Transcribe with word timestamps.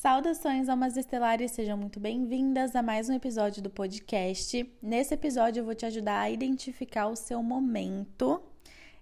Saudações, 0.00 0.68
almas 0.68 0.96
estelares, 0.96 1.50
sejam 1.50 1.76
muito 1.76 1.98
bem-vindas 1.98 2.76
a 2.76 2.80
mais 2.80 3.08
um 3.08 3.14
episódio 3.14 3.60
do 3.60 3.68
podcast. 3.68 4.72
Nesse 4.80 5.12
episódio, 5.12 5.58
eu 5.58 5.64
vou 5.64 5.74
te 5.74 5.84
ajudar 5.86 6.20
a 6.20 6.30
identificar 6.30 7.08
o 7.08 7.16
seu 7.16 7.42
momento 7.42 8.40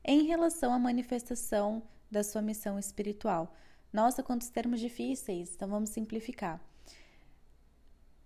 em 0.03 0.24
relação 0.24 0.72
à 0.72 0.79
manifestação 0.79 1.82
da 2.11 2.24
sua 2.24 2.40
missão 2.40 2.79
espiritual. 2.79 3.54
Nossa, 3.93 4.22
quantos 4.22 4.48
termos 4.48 4.80
difíceis, 4.80 5.53
então 5.54 5.69
vamos 5.69 5.90
simplificar. 5.90 6.59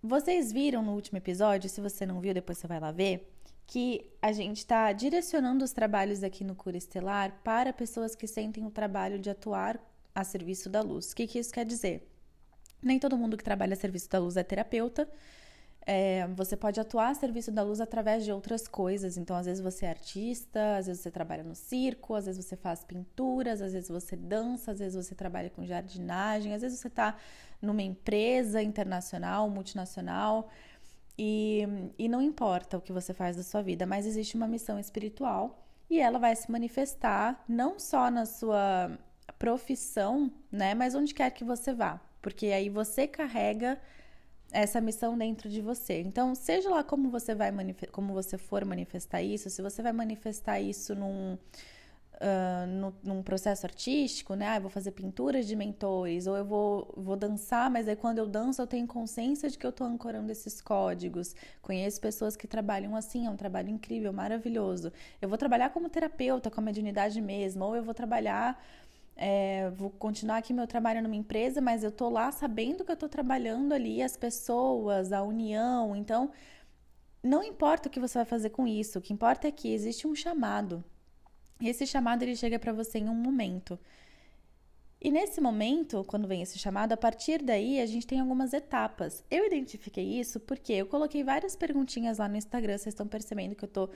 Vocês 0.00 0.52
viram 0.52 0.80
no 0.80 0.94
último 0.94 1.18
episódio, 1.18 1.68
se 1.68 1.80
você 1.80 2.06
não 2.06 2.20
viu, 2.20 2.32
depois 2.32 2.56
você 2.56 2.68
vai 2.68 2.78
lá 2.78 2.92
ver, 2.92 3.34
que 3.66 4.08
a 4.22 4.30
gente 4.30 4.58
está 4.58 4.92
direcionando 4.92 5.64
os 5.64 5.72
trabalhos 5.72 6.22
aqui 6.22 6.44
no 6.44 6.54
Cura 6.54 6.76
Estelar 6.76 7.40
para 7.42 7.72
pessoas 7.72 8.14
que 8.14 8.28
sentem 8.28 8.64
o 8.64 8.70
trabalho 8.70 9.18
de 9.18 9.28
atuar 9.28 9.76
a 10.14 10.22
serviço 10.22 10.70
da 10.70 10.80
luz. 10.80 11.10
O 11.10 11.16
que, 11.16 11.26
que 11.26 11.40
isso 11.40 11.52
quer 11.52 11.64
dizer? 11.66 12.06
Nem 12.82 12.98
todo 12.98 13.16
mundo 13.16 13.36
que 13.36 13.44
trabalha 13.44 13.74
a 13.74 13.76
serviço 13.76 14.08
da 14.08 14.18
luz 14.18 14.36
é 14.36 14.42
terapeuta. 14.42 15.08
É, 15.86 16.26
você 16.36 16.56
pode 16.56 16.78
atuar 16.78 17.08
a 17.08 17.14
serviço 17.14 17.50
da 17.50 17.62
luz 17.62 17.80
através 17.80 18.24
de 18.24 18.32
outras 18.32 18.68
coisas. 18.68 19.16
Então, 19.16 19.34
às 19.36 19.46
vezes 19.46 19.62
você 19.62 19.86
é 19.86 19.90
artista, 19.90 20.76
às 20.76 20.86
vezes 20.86 21.02
você 21.02 21.10
trabalha 21.10 21.42
no 21.42 21.54
circo, 21.54 22.14
às 22.14 22.26
vezes 22.26 22.44
você 22.44 22.56
faz 22.56 22.84
pinturas, 22.84 23.62
às 23.62 23.72
vezes 23.72 23.88
você 23.88 24.14
dança, 24.14 24.72
às 24.72 24.78
vezes 24.78 25.06
você 25.06 25.14
trabalha 25.14 25.50
com 25.50 25.64
jardinagem, 25.64 26.54
às 26.54 26.62
vezes 26.62 26.78
você 26.78 26.88
está 26.88 27.16
numa 27.60 27.82
empresa 27.82 28.62
internacional, 28.62 29.48
multinacional. 29.48 30.48
E, 31.18 31.66
e 31.98 32.08
não 32.08 32.22
importa 32.22 32.78
o 32.78 32.80
que 32.80 32.92
você 32.92 33.12
faz 33.12 33.36
da 33.36 33.42
sua 33.42 33.62
vida, 33.62 33.84
mas 33.84 34.06
existe 34.06 34.36
uma 34.36 34.46
missão 34.46 34.78
espiritual 34.78 35.66
e 35.88 35.98
ela 35.98 36.18
vai 36.18 36.34
se 36.36 36.50
manifestar 36.50 37.44
não 37.48 37.78
só 37.78 38.10
na 38.10 38.24
sua 38.24 38.96
profissão, 39.38 40.32
né, 40.52 40.74
mas 40.74 40.94
onde 40.94 41.12
quer 41.12 41.30
que 41.30 41.44
você 41.44 41.72
vá 41.72 42.00
porque 42.20 42.46
aí 42.46 42.68
você 42.68 43.06
carrega 43.06 43.78
essa 44.52 44.80
missão 44.80 45.16
dentro 45.16 45.48
de 45.48 45.60
você. 45.60 46.00
Então, 46.00 46.34
seja 46.34 46.68
lá 46.70 46.82
como 46.82 47.10
você 47.10 47.34
vai 47.34 47.50
como 47.92 48.12
você 48.12 48.36
for 48.36 48.64
manifestar 48.64 49.22
isso, 49.22 49.48
se 49.50 49.62
você 49.62 49.82
vai 49.82 49.92
manifestar 49.92 50.60
isso 50.60 50.94
num 50.94 51.38
Uh, 52.22 52.66
no, 52.66 52.94
num 53.02 53.22
processo 53.22 53.64
artístico, 53.64 54.34
né? 54.34 54.46
Ah, 54.48 54.56
eu 54.58 54.60
vou 54.60 54.70
fazer 54.70 54.90
pinturas 54.90 55.46
de 55.46 55.56
mentores, 55.56 56.26
ou 56.26 56.36
eu 56.36 56.44
vou, 56.44 56.92
vou 56.94 57.16
dançar, 57.16 57.70
mas 57.70 57.88
aí 57.88 57.96
quando 57.96 58.18
eu 58.18 58.26
danço 58.26 58.60
eu 58.60 58.66
tenho 58.66 58.86
consciência 58.86 59.48
de 59.48 59.56
que 59.56 59.64
eu 59.64 59.70
estou 59.70 59.86
ancorando 59.86 60.30
esses 60.30 60.60
códigos. 60.60 61.34
Conheço 61.62 61.98
pessoas 61.98 62.36
que 62.36 62.46
trabalham 62.46 62.94
assim, 62.94 63.26
é 63.26 63.30
um 63.30 63.36
trabalho 63.38 63.70
incrível, 63.70 64.12
maravilhoso. 64.12 64.92
Eu 65.18 65.30
vou 65.30 65.38
trabalhar 65.38 65.70
como 65.70 65.88
terapeuta, 65.88 66.50
com 66.50 66.60
a 66.60 66.64
mediunidade 66.64 67.22
mesmo, 67.22 67.64
ou 67.64 67.74
eu 67.74 67.82
vou 67.82 67.94
trabalhar 67.94 68.62
é, 69.22 69.68
vou 69.76 69.90
continuar 69.90 70.38
aqui 70.38 70.54
meu 70.54 70.66
trabalho 70.66 71.02
numa 71.02 71.14
empresa, 71.14 71.60
mas 71.60 71.84
eu 71.84 71.92
tô 71.92 72.08
lá 72.08 72.32
sabendo 72.32 72.82
que 72.86 72.90
eu 72.90 72.96
tô 72.96 73.06
trabalhando 73.06 73.74
ali, 73.74 74.02
as 74.02 74.16
pessoas, 74.16 75.12
a 75.12 75.22
união. 75.22 75.94
Então, 75.94 76.30
não 77.22 77.44
importa 77.44 77.88
o 77.88 77.90
que 77.90 78.00
você 78.00 78.16
vai 78.16 78.24
fazer 78.24 78.48
com 78.48 78.66
isso, 78.66 78.98
o 78.98 79.02
que 79.02 79.12
importa 79.12 79.46
é 79.46 79.52
que 79.52 79.74
existe 79.74 80.06
um 80.06 80.14
chamado. 80.14 80.82
E 81.60 81.68
esse 81.68 81.86
chamado 81.86 82.22
ele 82.22 82.34
chega 82.34 82.58
para 82.58 82.72
você 82.72 82.98
em 82.98 83.10
um 83.10 83.14
momento. 83.14 83.78
E 84.98 85.10
nesse 85.10 85.38
momento, 85.38 86.02
quando 86.04 86.26
vem 86.26 86.40
esse 86.40 86.58
chamado, 86.58 86.92
a 86.92 86.96
partir 86.96 87.42
daí 87.42 87.78
a 87.78 87.84
gente 87.86 88.06
tem 88.06 88.20
algumas 88.20 88.54
etapas. 88.54 89.22
Eu 89.30 89.46
identifiquei 89.46 90.18
isso 90.18 90.40
porque 90.40 90.72
eu 90.72 90.86
coloquei 90.86 91.22
várias 91.22 91.54
perguntinhas 91.54 92.16
lá 92.16 92.26
no 92.26 92.38
Instagram, 92.38 92.78
vocês 92.78 92.94
estão 92.94 93.06
percebendo 93.06 93.54
que 93.54 93.64
eu 93.64 93.68
tô 93.68 93.90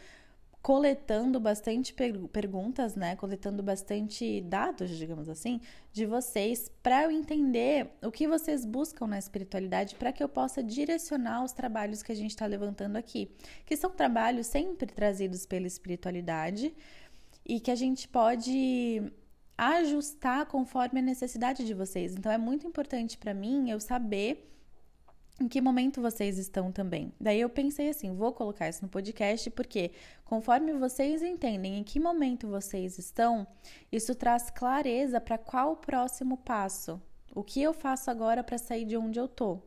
coletando 0.65 1.39
bastante 1.39 1.93
per 1.93 2.19
perguntas, 2.29 2.95
né? 2.97 3.15
Coletando 3.17 3.63
bastante 3.63 4.41
dados, 4.41 4.89
digamos 4.97 5.29
assim, 5.29 5.61
de 5.93 6.07
vocês 6.07 6.73
para 6.83 7.03
eu 7.03 7.11
entender 7.11 7.91
o 8.03 8.11
que 8.11 8.27
vocês 8.27 8.65
buscam 8.65 9.07
na 9.07 9.19
espiritualidade 9.19 9.95
para 9.97 10.11
que 10.11 10.25
eu 10.25 10.29
possa 10.29 10.63
direcionar 10.63 11.45
os 11.45 11.53
trabalhos 11.53 12.03
que 12.03 12.11
a 12.11 12.15
gente 12.15 12.31
está 12.31 12.47
levantando 12.47 12.97
aqui, 12.97 13.31
que 13.67 13.77
são 13.77 13.91
trabalhos 13.91 14.47
sempre 14.47 14.87
trazidos 14.87 15.45
pela 15.45 15.67
espiritualidade 15.67 16.75
e 17.45 17.61
que 17.61 17.71
a 17.71 17.77
gente 17.77 18.09
pode 18.09 19.03
ajustar 19.59 20.47
conforme 20.47 21.01
a 21.01 21.03
necessidade 21.03 21.67
de 21.67 21.75
vocês. 21.75 22.15
Então 22.15 22.33
é 22.33 22.39
muito 22.39 22.67
importante 22.67 23.19
para 23.19 23.35
mim 23.35 23.69
eu 23.69 23.79
saber 23.79 24.54
em 25.41 25.49
que 25.49 25.61
momento 25.61 26.01
vocês 26.01 26.39
estão 26.39 26.71
também. 26.71 27.13
Daí 27.21 27.41
eu 27.41 27.49
pensei 27.49 27.89
assim, 27.89 28.15
vou 28.15 28.33
colocar 28.33 28.69
isso 28.69 28.83
no 28.83 28.89
podcast 28.89 29.51
porque 29.51 29.91
conforme 30.25 30.73
vocês 30.73 31.23
entendem 31.23 31.79
em 31.79 31.83
que 31.83 31.99
momento 31.99 32.49
vocês 32.49 32.99
estão, 32.99 33.47
isso 33.91 34.15
traz 34.15 34.51
clareza 34.51 35.21
para 35.21 35.39
qual 35.39 35.73
o 35.73 35.77
próximo 35.77 36.37
passo. 36.37 37.01
O 37.35 37.43
que 37.43 37.61
eu 37.61 37.73
faço 37.73 38.11
agora 38.11 38.45
para 38.45 38.59
sair 38.59 38.85
de 38.85 38.97
onde 38.97 39.19
eu 39.19 39.27
tô? 39.27 39.61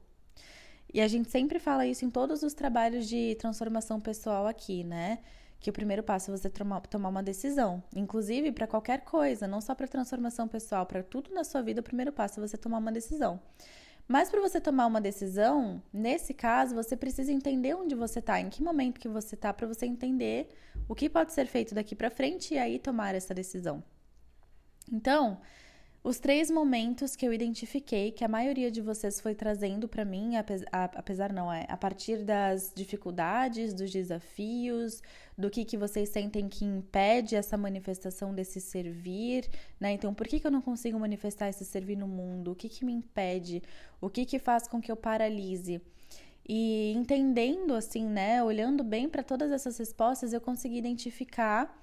E 0.94 1.02
a 1.02 1.08
gente 1.08 1.30
sempre 1.30 1.60
fala 1.60 1.86
isso 1.86 2.06
em 2.06 2.10
todos 2.10 2.44
os 2.44 2.54
trabalhos 2.54 3.08
de 3.08 3.36
transformação 3.36 4.00
pessoal 4.00 4.48
aqui, 4.48 4.86
né? 4.86 5.20
Que 5.60 5.70
o 5.70 5.74
primeiro 5.74 6.02
passo 6.02 6.32
é 6.32 6.38
você 6.38 6.50
tomar 6.50 7.10
uma 7.10 7.22
decisão. 7.22 7.84
Inclusive, 7.94 8.54
para 8.54 8.68
qualquer 8.68 9.02
coisa, 9.02 9.48
não 9.48 9.60
só 9.60 9.76
para 9.76 9.88
transformação 9.88 10.48
pessoal, 10.48 10.86
para 10.86 11.04
tudo 11.04 11.34
na 11.34 11.44
sua 11.44 11.62
vida, 11.62 11.82
o 11.82 11.84
primeiro 11.84 12.14
passo 12.14 12.40
é 12.40 12.48
você 12.48 12.56
tomar 12.56 12.78
uma 12.78 12.92
decisão. 12.92 13.40
Mas 14.08 14.30
para 14.30 14.40
você 14.40 14.62
tomar 14.62 14.86
uma 14.86 15.02
decisão, 15.02 15.84
nesse 15.92 16.34
caso, 16.34 16.74
você 16.74 16.96
precisa 16.96 17.32
entender 17.32 17.74
onde 17.76 17.94
você 17.94 18.20
está, 18.20 18.40
em 18.40 18.50
que 18.50 18.64
momento 18.64 19.00
que 19.00 19.08
você 19.08 19.36
está, 19.36 19.54
para 19.54 19.68
você 19.68 19.86
entender 19.86 20.50
o 20.88 20.96
que 20.96 21.10
pode 21.10 21.34
ser 21.34 21.46
feito 21.46 21.76
daqui 21.76 21.94
para 21.94 22.10
frente 22.10 22.54
e 22.54 22.58
aí 22.58 22.80
tomar 22.80 23.14
essa 23.16 23.34
decisão. 23.34 23.84
Então, 24.90 25.42
os 26.04 26.20
três 26.20 26.50
momentos 26.50 27.16
que 27.16 27.28
eu 27.28 27.34
identifiquei 27.34 28.12
que 28.12 28.24
a 28.24 28.28
maioria 28.28 28.72
de 28.72 28.82
vocês 28.82 29.20
foi 29.20 29.36
trazendo 29.36 29.88
para 29.88 30.06
mim, 30.06 30.36
apesar 30.94 31.34
não 31.34 31.52
é, 31.52 31.66
a 31.68 31.76
partir 31.76 32.24
das 32.24 32.72
dificuldades, 32.74 33.74
dos 33.74 33.92
desafios, 33.92 35.02
do 35.38 35.50
que 35.50 35.66
que 35.66 35.78
vocês 35.78 36.10
sentem 36.10 36.48
que 36.48 36.64
impede 36.64 37.36
essa 37.36 37.58
manifestação 37.58 38.34
desse 38.34 38.62
servir, 38.62 39.50
né? 39.80 39.92
Então, 39.92 40.14
por 40.14 40.28
que 40.28 40.40
que 40.40 40.48
eu 40.48 40.52
não 40.52 40.62
consigo 40.62 40.98
manifestar 41.00 41.50
esse 41.50 41.66
servir 41.66 41.98
no 41.98 42.08
mundo? 42.08 42.52
O 42.52 42.56
que 42.56 42.70
que 42.70 42.86
me 42.86 42.94
impede? 42.94 43.62
O 44.00 44.10
que 44.10 44.26
que 44.26 44.40
faz 44.40 44.68
com 44.68 44.80
que 44.80 44.92
eu 44.92 44.96
paralise? 44.96 45.82
E 46.48 46.94
entendendo 46.94 47.74
assim, 47.74 48.06
né, 48.06 48.42
olhando 48.42 48.82
bem 48.82 49.10
para 49.10 49.22
todas 49.22 49.52
essas 49.52 49.78
respostas, 49.78 50.32
eu 50.32 50.40
consegui 50.40 50.78
identificar 50.78 51.78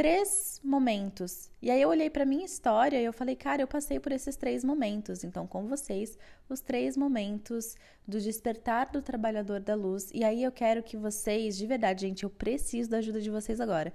três 0.00 0.58
momentos. 0.64 1.50
E 1.60 1.70
aí 1.70 1.82
eu 1.82 1.90
olhei 1.90 2.08
para 2.08 2.24
minha 2.24 2.46
história 2.46 2.98
e 2.98 3.04
eu 3.04 3.12
falei, 3.12 3.36
cara, 3.36 3.60
eu 3.60 3.66
passei 3.66 4.00
por 4.00 4.10
esses 4.12 4.34
três 4.34 4.64
momentos. 4.64 5.24
Então, 5.24 5.46
com 5.46 5.66
vocês, 5.68 6.16
os 6.48 6.62
três 6.62 6.96
momentos 6.96 7.76
do 8.08 8.18
despertar 8.18 8.90
do 8.90 9.02
trabalhador 9.02 9.60
da 9.60 9.74
luz. 9.74 10.10
E 10.14 10.24
aí 10.24 10.42
eu 10.42 10.50
quero 10.50 10.82
que 10.82 10.96
vocês, 10.96 11.54
de 11.54 11.66
verdade, 11.66 12.06
gente, 12.06 12.24
eu 12.24 12.30
preciso 12.30 12.88
da 12.88 12.96
ajuda 12.96 13.20
de 13.20 13.28
vocês 13.28 13.60
agora. 13.60 13.92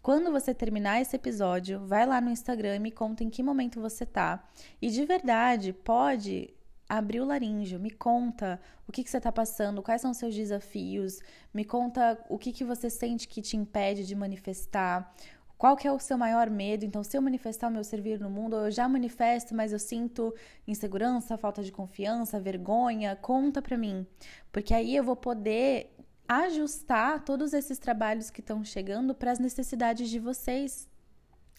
Quando 0.00 0.30
você 0.30 0.54
terminar 0.54 1.02
esse 1.02 1.16
episódio, 1.16 1.84
vai 1.88 2.06
lá 2.06 2.20
no 2.20 2.30
Instagram 2.30 2.76
e 2.76 2.78
me 2.78 2.92
conta 2.92 3.24
em 3.24 3.28
que 3.28 3.42
momento 3.42 3.80
você 3.80 4.06
tá. 4.06 4.48
E 4.80 4.90
de 4.90 5.04
verdade, 5.04 5.72
pode 5.72 6.54
abrir 6.98 7.20
o 7.20 7.24
laríngeo, 7.24 7.80
me 7.80 7.90
conta 7.90 8.60
o 8.86 8.92
que, 8.92 9.02
que 9.02 9.10
você 9.10 9.16
está 9.16 9.32
passando, 9.32 9.82
quais 9.82 10.02
são 10.02 10.10
os 10.10 10.18
seus 10.18 10.34
desafios, 10.34 11.20
me 11.52 11.64
conta 11.64 12.22
o 12.28 12.36
que, 12.36 12.52
que 12.52 12.64
você 12.64 12.90
sente 12.90 13.26
que 13.26 13.40
te 13.40 13.56
impede 13.56 14.06
de 14.06 14.14
manifestar, 14.14 15.14
qual 15.56 15.74
que 15.74 15.88
é 15.88 15.92
o 15.92 15.98
seu 15.98 16.18
maior 16.18 16.50
medo? 16.50 16.84
Então, 16.84 17.02
se 17.02 17.16
eu 17.16 17.22
manifestar 17.22 17.68
o 17.68 17.70
meu 17.70 17.82
servir 17.82 18.20
no 18.20 18.28
mundo, 18.28 18.56
eu 18.56 18.70
já 18.70 18.86
manifesto, 18.88 19.54
mas 19.54 19.72
eu 19.72 19.78
sinto 19.78 20.34
insegurança, 20.66 21.38
falta 21.38 21.62
de 21.62 21.72
confiança, 21.72 22.38
vergonha, 22.38 23.16
conta 23.16 23.62
para 23.62 23.78
mim. 23.78 24.04
Porque 24.50 24.74
aí 24.74 24.94
eu 24.94 25.04
vou 25.04 25.16
poder 25.16 25.96
ajustar 26.28 27.24
todos 27.24 27.54
esses 27.54 27.78
trabalhos 27.78 28.28
que 28.28 28.40
estão 28.40 28.62
chegando 28.64 29.14
para 29.14 29.30
as 29.30 29.38
necessidades 29.38 30.10
de 30.10 30.18
vocês. 30.18 30.88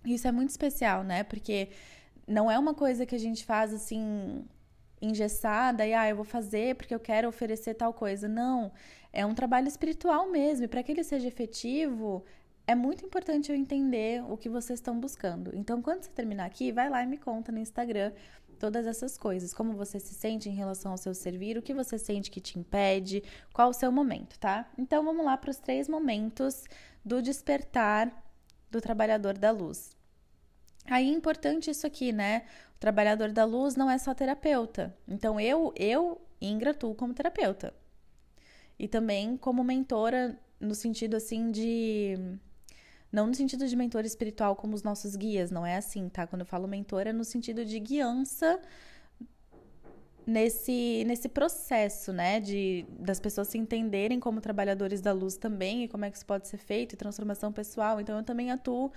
Isso 0.06 0.28
é 0.28 0.32
muito 0.32 0.50
especial, 0.50 1.04
né? 1.04 1.24
Porque 1.24 1.70
não 2.28 2.52
é 2.52 2.60
uma 2.60 2.74
coisa 2.74 3.06
que 3.06 3.16
a 3.16 3.20
gente 3.20 3.46
faz 3.46 3.74
assim 3.74 4.46
engessada 5.04 5.86
e 5.86 5.94
ah, 5.94 6.08
eu 6.10 6.16
vou 6.16 6.26
fazer 6.26 6.76
porque 6.76 6.96
eu 6.96 7.00
quero 7.00 7.28
oferecer 7.28 7.74
tal 7.74 7.94
coisa. 7.94 8.28
Não, 8.28 8.72
é 9.12 9.26
um 9.26 9.34
trabalho 9.34 9.68
espiritual 9.68 10.30
mesmo. 10.30 10.66
E 10.66 10.68
para 10.68 10.82
que 10.82 10.92
ele 10.92 11.04
seja 11.04 11.28
efetivo, 11.28 12.24
é 12.66 12.74
muito 12.74 13.06
importante 13.06 13.52
eu 13.52 13.56
entender 13.56 14.24
o 14.30 14.38
que 14.38 14.50
vocês 14.50 14.80
estão 14.80 15.00
buscando. 15.00 15.52
Então, 15.54 15.82
quando 15.82 16.04
você 16.04 16.12
terminar 16.12 16.46
aqui, 16.46 16.72
vai 16.72 16.90
lá 16.90 17.04
e 17.04 17.08
me 17.08 17.18
conta 17.18 17.52
no 17.52 17.60
Instagram 17.60 18.12
todas 18.58 18.88
essas 18.88 19.18
coisas, 19.18 19.54
como 19.54 19.74
você 19.74 20.00
se 20.00 20.14
sente 20.14 20.48
em 20.48 20.54
relação 20.54 20.92
ao 20.92 20.98
seu 20.98 21.14
servir, 21.14 21.58
o 21.58 21.62
que 21.62 21.74
você 21.74 21.98
sente 21.98 22.32
que 22.32 22.40
te 22.40 22.58
impede, 22.58 23.22
qual 23.52 23.70
o 23.70 23.74
seu 23.74 23.92
momento, 23.92 24.40
tá? 24.40 24.72
Então, 24.78 25.04
vamos 25.04 25.26
lá 25.26 25.36
para 25.36 25.52
os 25.52 25.58
três 25.58 25.90
momentos 25.90 26.64
do 27.04 27.22
despertar 27.22 28.10
do 28.72 28.80
trabalhador 28.80 29.38
da 29.38 29.52
luz. 29.52 29.92
Aí 30.86 31.10
é 31.10 31.14
importante 31.14 31.70
isso 31.70 31.86
aqui, 31.86 32.12
né? 32.12 32.44
Trabalhador 32.84 33.32
da 33.32 33.46
luz 33.46 33.78
não 33.78 33.90
é 33.90 33.98
só 33.98 34.14
terapeuta. 34.14 34.94
Então 35.08 35.40
eu, 35.40 35.74
eu, 35.78 36.20
Ingra, 36.42 36.72
atuo 36.72 36.94
como 36.94 37.14
terapeuta. 37.14 37.74
E 38.78 38.90
também 38.90 39.38
como 39.38 39.64
mentora 39.64 40.38
no 40.60 40.76
sentido 40.76 41.16
assim 41.16 41.50
de 41.50 42.18
não 43.10 43.26
no 43.28 43.34
sentido 43.34 43.66
de 43.66 43.74
mentor 43.78 44.04
espiritual 44.04 44.54
como 44.58 44.76
os 44.76 44.84
nossos 44.84 45.16
guias, 45.16 45.50
não 45.50 45.66
é 45.66 45.78
assim, 45.78 46.10
tá? 46.10 46.28
Quando 46.28 46.42
eu 46.42 46.46
falo 46.46 46.68
mentora, 46.68 47.12
é 47.12 47.14
no 47.14 47.24
sentido 47.24 47.64
de 47.64 47.80
guiança 47.80 48.60
nesse, 50.28 51.06
nesse 51.08 51.30
processo, 51.30 52.12
né, 52.12 52.42
de 52.42 52.86
das 53.00 53.18
pessoas 53.18 53.48
se 53.48 53.58
entenderem 53.58 54.20
como 54.20 54.42
trabalhadores 54.42 55.00
da 55.00 55.14
luz 55.14 55.38
também 55.38 55.86
e 55.86 55.88
como 55.88 56.04
é 56.04 56.12
que 56.12 56.18
isso 56.18 56.26
pode 56.26 56.50
ser 56.50 56.58
feito, 56.58 56.96
e 56.96 56.98
transformação 56.98 57.50
pessoal. 57.54 58.02
Então 58.02 58.18
eu 58.18 58.24
também 58.24 58.52
atuo 58.52 58.92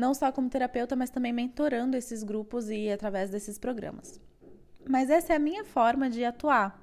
não 0.00 0.14
só 0.14 0.32
como 0.32 0.48
terapeuta, 0.48 0.96
mas 0.96 1.10
também 1.10 1.32
mentorando 1.32 1.96
esses 1.96 2.22
grupos 2.22 2.70
e 2.70 2.90
através 2.90 3.30
desses 3.30 3.58
programas. 3.58 4.20
Mas 4.88 5.10
essa 5.10 5.34
é 5.34 5.36
a 5.36 5.38
minha 5.38 5.64
forma 5.64 6.08
de 6.08 6.24
atuar. 6.24 6.82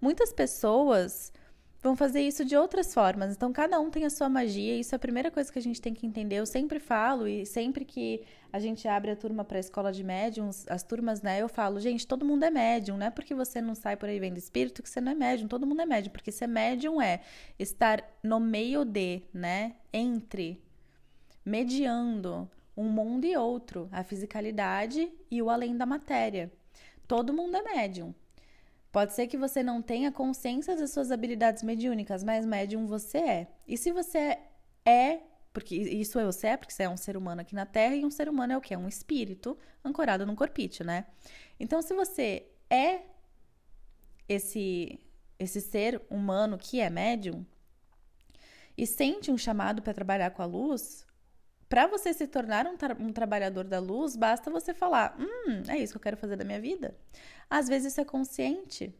Muitas 0.00 0.32
pessoas 0.32 1.32
vão 1.84 1.94
fazer 1.94 2.22
isso 2.22 2.46
de 2.46 2.56
outras 2.56 2.94
formas. 2.94 3.34
Então, 3.36 3.52
cada 3.52 3.78
um 3.78 3.90
tem 3.90 4.06
a 4.06 4.10
sua 4.10 4.26
magia. 4.26 4.74
Isso 4.74 4.94
é 4.94 4.96
a 4.96 4.98
primeira 4.98 5.30
coisa 5.30 5.52
que 5.52 5.58
a 5.58 5.62
gente 5.62 5.82
tem 5.82 5.92
que 5.92 6.06
entender. 6.06 6.36
Eu 6.36 6.46
sempre 6.46 6.80
falo, 6.80 7.28
e 7.28 7.44
sempre 7.44 7.84
que 7.84 8.22
a 8.50 8.58
gente 8.58 8.88
abre 8.88 9.10
a 9.10 9.16
turma 9.16 9.44
para 9.44 9.58
a 9.58 9.60
escola 9.60 9.92
de 9.92 10.02
médiums, 10.02 10.64
as 10.68 10.82
turmas, 10.82 11.20
né, 11.20 11.42
eu 11.42 11.48
falo, 11.48 11.78
gente, 11.78 12.06
todo 12.06 12.24
mundo 12.24 12.42
é 12.44 12.50
médium. 12.50 12.96
Não 12.96 13.06
é 13.06 13.10
porque 13.10 13.34
você 13.34 13.60
não 13.60 13.74
sai 13.74 13.96
por 13.98 14.08
aí 14.08 14.18
vendo 14.18 14.38
espírito 14.38 14.82
que 14.82 14.88
você 14.88 14.98
não 14.98 15.12
é 15.12 15.14
médium. 15.14 15.46
Todo 15.46 15.66
mundo 15.66 15.82
é 15.82 15.86
médium. 15.86 16.12
Porque 16.12 16.32
ser 16.32 16.46
médium 16.46 17.02
é 17.02 17.20
estar 17.58 18.02
no 18.22 18.40
meio 18.40 18.82
de, 18.86 19.22
né, 19.34 19.74
entre, 19.92 20.63
mediando 21.44 22.50
um 22.76 22.88
mundo 22.88 23.24
e 23.24 23.36
outro, 23.36 23.88
a 23.92 24.02
fisicalidade 24.02 25.12
e 25.30 25.40
o 25.42 25.50
além 25.50 25.76
da 25.76 25.86
matéria. 25.86 26.52
Todo 27.06 27.32
mundo 27.32 27.56
é 27.56 27.62
médium. 27.62 28.14
Pode 28.90 29.12
ser 29.12 29.26
que 29.26 29.36
você 29.36 29.62
não 29.62 29.82
tenha 29.82 30.12
consciência 30.12 30.76
das 30.76 30.90
suas 30.90 31.10
habilidades 31.10 31.62
mediúnicas, 31.62 32.22
mas 32.22 32.46
médium 32.46 32.86
você 32.86 33.18
é. 33.18 33.48
E 33.66 33.76
se 33.76 33.92
você 33.92 34.38
é, 34.84 35.20
porque 35.52 35.74
isso 35.74 36.18
é 36.18 36.24
você 36.24 36.48
é, 36.48 36.56
porque 36.56 36.72
você 36.72 36.84
é 36.84 36.88
um 36.88 36.96
ser 36.96 37.16
humano 37.16 37.40
aqui 37.40 37.54
na 37.54 37.66
Terra, 37.66 37.96
e 37.96 38.04
um 38.04 38.10
ser 38.10 38.28
humano 38.28 38.52
é 38.52 38.56
o 38.56 38.60
que? 38.60 38.74
É 38.74 38.78
um 38.78 38.88
espírito 38.88 39.58
ancorado 39.84 40.24
num 40.24 40.36
corpício, 40.36 40.84
né? 40.84 41.06
Então, 41.58 41.82
se 41.82 41.94
você 41.94 42.46
é 42.70 43.02
esse, 44.28 44.98
esse 45.38 45.60
ser 45.60 46.00
humano 46.08 46.58
que 46.58 46.80
é 46.80 46.88
médium 46.88 47.44
e 48.76 48.86
sente 48.86 49.30
um 49.30 49.38
chamado 49.38 49.82
para 49.82 49.94
trabalhar 49.94 50.30
com 50.30 50.42
a 50.42 50.46
luz, 50.46 51.06
para 51.74 51.88
você 51.88 52.12
se 52.14 52.28
tornar 52.28 52.68
um, 52.68 52.76
tra 52.76 52.96
um, 53.00 53.12
trabalhador 53.12 53.64
da 53.64 53.80
luz, 53.80 54.14
basta 54.14 54.48
você 54.48 54.72
falar: 54.72 55.16
hum, 55.18 55.64
é 55.66 55.76
isso 55.76 55.92
que 55.92 55.96
eu 55.96 56.02
quero 56.02 56.16
fazer 56.16 56.36
da 56.36 56.44
minha 56.44 56.60
vida. 56.60 56.96
Às 57.50 57.66
vezes 57.66 57.90
isso 57.90 58.00
é 58.00 58.04
consciente, 58.04 58.94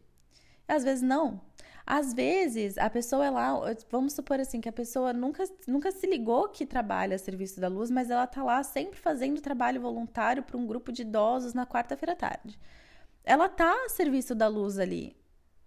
às 0.67 0.83
vezes 0.83 1.01
não. 1.01 1.39
Às 1.87 2.13
vezes 2.13 2.77
a 2.77 2.89
pessoa 2.89 3.25
é 3.25 3.29
lá, 3.29 3.53
vamos 3.89 4.11
supor 4.11 4.41
assim, 4.41 4.59
que 4.59 4.67
a 4.67 4.73
pessoa 4.73 5.13
nunca, 5.13 5.45
nunca 5.65 5.89
se 5.89 6.05
ligou 6.05 6.49
que 6.49 6.65
trabalha 6.65 7.15
a 7.15 7.17
serviço 7.17 7.61
da 7.61 7.69
luz, 7.69 7.89
mas 7.89 8.09
ela 8.09 8.27
tá 8.27 8.43
lá 8.43 8.61
sempre 8.61 8.99
fazendo 8.99 9.39
trabalho 9.39 9.79
voluntário 9.79 10.43
para 10.43 10.57
um 10.57 10.67
grupo 10.67 10.91
de 10.91 11.03
idosos 11.03 11.53
na 11.53 11.65
quarta-feira 11.65 12.11
à 12.11 12.17
tarde. 12.17 12.59
Ela 13.23 13.47
tá 13.47 13.73
a 13.85 13.87
serviço 13.87 14.35
da 14.35 14.49
luz 14.49 14.77
ali 14.79 15.15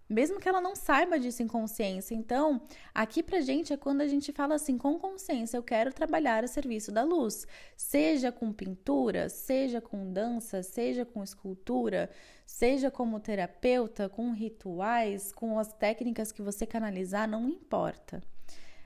mesmo 0.09 0.39
que 0.39 0.49
ela 0.49 0.59
não 0.59 0.75
saiba 0.75 1.19
disso 1.19 1.43
em 1.43 1.47
consciência. 1.47 2.15
Então, 2.15 2.61
aqui 2.93 3.21
pra 3.21 3.41
gente 3.41 3.71
é 3.71 3.77
quando 3.77 4.01
a 4.01 4.07
gente 4.07 4.31
fala 4.31 4.55
assim, 4.55 4.77
com 4.77 4.97
consciência, 4.97 5.55
eu 5.55 5.63
quero 5.63 5.93
trabalhar 5.93 6.43
a 6.43 6.47
serviço 6.47 6.91
da 6.91 7.03
luz, 7.03 7.45
seja 7.77 8.31
com 8.31 8.51
pintura, 8.51 9.29
seja 9.29 9.79
com 9.79 10.11
dança, 10.11 10.63
seja 10.63 11.05
com 11.05 11.23
escultura, 11.23 12.09
seja 12.45 12.89
como 12.89 13.19
terapeuta, 13.19 14.09
com 14.09 14.31
rituais, 14.31 15.31
com 15.31 15.59
as 15.59 15.71
técnicas 15.71 16.31
que 16.31 16.41
você 16.41 16.65
canalizar, 16.65 17.29
não 17.29 17.47
importa. 17.47 18.23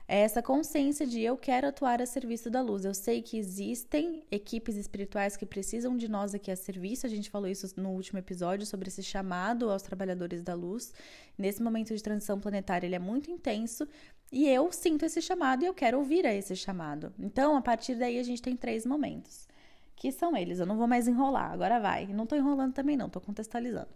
É 0.06 0.20
essa 0.20 0.42
consciência 0.42 1.06
de 1.06 1.22
eu 1.22 1.34
quero 1.34 1.66
atuar 1.66 2.02
a 2.02 2.06
serviço 2.06 2.50
da 2.50 2.60
luz. 2.60 2.84
Eu 2.84 2.92
sei 2.92 3.22
que 3.22 3.38
existem 3.38 4.22
equipes 4.30 4.76
espirituais 4.76 5.34
que 5.34 5.46
precisam 5.46 5.96
de 5.96 6.08
nós 6.08 6.34
aqui 6.34 6.50
a 6.50 6.56
serviço. 6.56 7.06
A 7.06 7.08
gente 7.08 7.30
falou 7.30 7.48
isso 7.48 7.68
no 7.80 7.90
último 7.90 8.18
episódio 8.18 8.66
sobre 8.66 8.88
esse 8.88 9.02
chamado 9.02 9.70
aos 9.70 9.80
trabalhadores 9.80 10.42
da 10.42 10.52
luz. 10.52 10.92
Nesse 11.38 11.62
momento 11.62 11.94
de 11.94 12.02
transição 12.02 12.38
planetária, 12.38 12.86
ele 12.86 12.94
é 12.94 12.98
muito 12.98 13.30
intenso 13.30 13.88
e 14.30 14.46
eu 14.46 14.70
sinto 14.72 15.06
esse 15.06 15.22
chamado 15.22 15.62
e 15.62 15.66
eu 15.66 15.72
quero 15.72 15.98
ouvir 15.98 16.26
a 16.26 16.34
esse 16.34 16.54
chamado. 16.54 17.14
Então, 17.18 17.56
a 17.56 17.62
partir 17.62 17.94
daí, 17.94 18.18
a 18.18 18.22
gente 18.22 18.42
tem 18.42 18.54
três 18.54 18.84
momentos, 18.84 19.48
que 19.96 20.12
são 20.12 20.36
eles. 20.36 20.58
Eu 20.58 20.66
não 20.66 20.76
vou 20.76 20.86
mais 20.86 21.08
enrolar, 21.08 21.52
agora 21.52 21.80
vai. 21.80 22.06
Não 22.08 22.26
tô 22.26 22.36
enrolando 22.36 22.74
também, 22.74 22.96
não, 22.96 23.08
tô 23.08 23.20
contextualizando. 23.22 23.88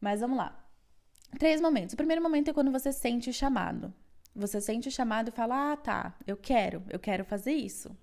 Mas 0.00 0.20
vamos 0.20 0.38
lá. 0.38 0.58
Três 1.38 1.60
momentos. 1.60 1.92
O 1.92 1.96
primeiro 1.96 2.22
momento 2.22 2.48
é 2.48 2.52
quando 2.54 2.70
você 2.70 2.92
sente 2.92 3.28
o 3.28 3.32
chamado. 3.32 3.92
Você 4.34 4.60
sente 4.60 4.88
o 4.88 4.92
chamado 4.92 5.28
e 5.28 5.32
fala: 5.32 5.72
Ah, 5.72 5.76
tá, 5.76 6.14
eu 6.26 6.36
quero, 6.36 6.82
eu 6.90 6.98
quero 6.98 7.24
fazer 7.24 7.52
isso. 7.52 7.96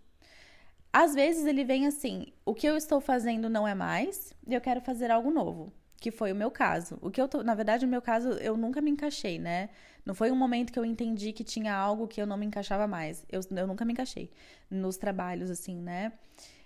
Às 0.94 1.14
vezes 1.14 1.46
ele 1.46 1.64
vem 1.64 1.88
assim: 1.88 2.28
o 2.46 2.54
que 2.54 2.68
eu 2.68 2.76
estou 2.76 3.00
fazendo 3.00 3.50
não 3.50 3.68
é 3.68 3.74
mais 3.74 4.34
e 4.48 4.54
eu 4.54 4.62
quero 4.62 4.82
fazer 4.82 5.12
algo 5.12 5.32
novo. 5.32 5.74
Que 6.00 6.12
foi 6.12 6.32
o 6.32 6.36
meu 6.36 6.50
caso. 6.50 6.98
O 7.02 7.12
que 7.12 7.22
eu 7.22 7.28
tô, 7.28 7.44
na 7.44 7.54
verdade, 7.54 7.86
no 7.86 7.92
meu 7.92 8.02
caso, 8.02 8.30
eu 8.30 8.58
nunca 8.58 8.82
me 8.82 8.90
encaixei, 8.90 9.38
né? 9.38 9.70
Não 10.04 10.16
foi 10.16 10.32
um 10.32 10.36
momento 10.36 10.74
que 10.74 10.80
eu 10.80 10.86
entendi 10.86 11.32
que 11.32 11.44
tinha 11.44 11.76
algo 11.76 12.08
que 12.08 12.20
eu 12.20 12.26
não 12.26 12.38
me 12.38 12.46
encaixava 12.46 12.88
mais. 12.88 13.24
Eu, 13.32 13.42
eu 13.56 13.68
nunca 13.68 13.86
me 13.86 13.94
encaixei 13.94 14.32
nos 14.70 14.98
trabalhos, 14.98 15.50
assim, 15.52 15.76
né? 15.76 16.12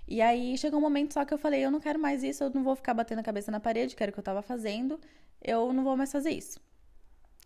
E 0.08 0.22
aí 0.22 0.58
chegou 0.58 0.80
um 0.80 0.82
momento 0.82 1.14
só 1.14 1.26
que 1.26 1.34
eu 1.34 1.38
falei: 1.38 1.66
eu 1.66 1.72
não 1.72 1.80
quero 1.80 2.00
mais 2.00 2.24
isso, 2.24 2.44
eu 2.44 2.50
não 2.52 2.64
vou 2.64 2.76
ficar 2.76 2.94
batendo 2.94 3.20
a 3.20 3.24
cabeça 3.24 3.52
na 3.52 3.60
parede, 3.60 3.96
quero 3.96 4.12
o 4.12 4.14
que 4.14 4.20
eu 4.20 4.24
tava 4.24 4.42
fazendo, 4.42 5.00
eu 5.42 5.74
não 5.74 5.84
vou 5.84 5.98
mais 5.98 6.12
fazer 6.12 6.32
isso. 6.32 6.60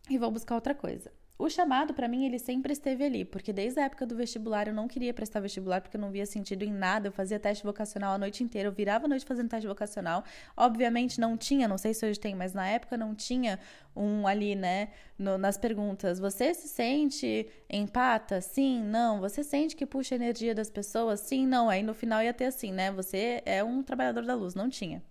E 0.09 0.17
vou 0.17 0.31
buscar 0.31 0.55
outra 0.55 0.75
coisa. 0.75 1.11
O 1.41 1.49
chamado, 1.49 1.93
para 1.93 2.05
mim, 2.09 2.25
ele 2.25 2.37
sempre 2.37 2.73
esteve 2.73 3.01
ali, 3.01 3.23
porque 3.23 3.53
desde 3.53 3.79
a 3.79 3.85
época 3.85 4.05
do 4.05 4.13
vestibular 4.13 4.67
eu 4.67 4.73
não 4.73 4.89
queria 4.89 5.13
prestar 5.13 5.39
vestibular 5.39 5.79
porque 5.79 5.95
eu 5.95 6.01
não 6.01 6.11
via 6.11 6.25
sentido 6.25 6.63
em 6.63 6.71
nada. 6.71 7.07
Eu 7.07 7.13
fazia 7.13 7.39
teste 7.39 7.63
vocacional 7.63 8.13
a 8.13 8.17
noite 8.17 8.43
inteira, 8.43 8.67
eu 8.67 8.73
virava 8.73 9.05
a 9.05 9.07
noite 9.07 9.23
fazendo 9.25 9.47
teste 9.47 9.65
vocacional. 9.65 10.25
Obviamente 10.57 11.17
não 11.17 11.37
tinha, 11.37 11.65
não 11.65 11.77
sei 11.77 11.93
se 11.93 12.05
hoje 12.05 12.19
tem, 12.19 12.35
mas 12.35 12.51
na 12.53 12.67
época 12.67 12.97
não 12.97 13.15
tinha 13.15 13.57
um 13.95 14.27
ali, 14.27 14.53
né, 14.53 14.89
no, 15.17 15.37
nas 15.37 15.57
perguntas. 15.57 16.19
Você 16.19 16.53
se 16.53 16.67
sente 16.67 17.47
empata? 17.69 18.41
Sim, 18.41 18.83
não. 18.83 19.21
Você 19.21 19.41
sente 19.41 19.77
que 19.77 19.85
puxa 19.85 20.15
a 20.15 20.17
energia 20.17 20.53
das 20.53 20.69
pessoas? 20.69 21.21
Sim, 21.21 21.47
não. 21.47 21.69
Aí 21.69 21.81
no 21.81 21.93
final 21.93 22.21
ia 22.21 22.33
ter 22.33 22.45
assim, 22.47 22.73
né? 22.73 22.91
Você 22.91 23.41
é 23.45 23.63
um 23.63 23.81
trabalhador 23.81 24.25
da 24.25 24.35
luz, 24.35 24.55
não 24.55 24.69
tinha. 24.69 25.01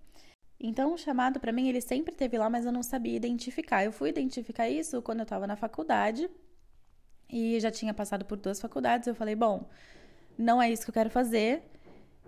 Então, 0.60 0.92
o 0.92 0.98
chamado 0.98 1.38
para 1.38 1.52
mim, 1.52 1.68
ele 1.68 1.80
sempre 1.80 2.14
teve 2.14 2.36
lá, 2.36 2.50
mas 2.50 2.66
eu 2.66 2.72
não 2.72 2.82
sabia 2.82 3.16
identificar. 3.16 3.84
Eu 3.84 3.92
fui 3.92 4.08
identificar 4.08 4.68
isso 4.68 5.00
quando 5.00 5.20
eu 5.20 5.24
estava 5.24 5.46
na 5.46 5.56
faculdade 5.56 6.28
e 7.30 7.60
já 7.60 7.70
tinha 7.70 7.94
passado 7.94 8.24
por 8.24 8.36
duas 8.36 8.60
faculdades. 8.60 9.06
Eu 9.06 9.14
falei, 9.14 9.36
bom, 9.36 9.68
não 10.36 10.60
é 10.60 10.70
isso 10.70 10.84
que 10.84 10.90
eu 10.90 10.94
quero 10.94 11.10
fazer. 11.10 11.62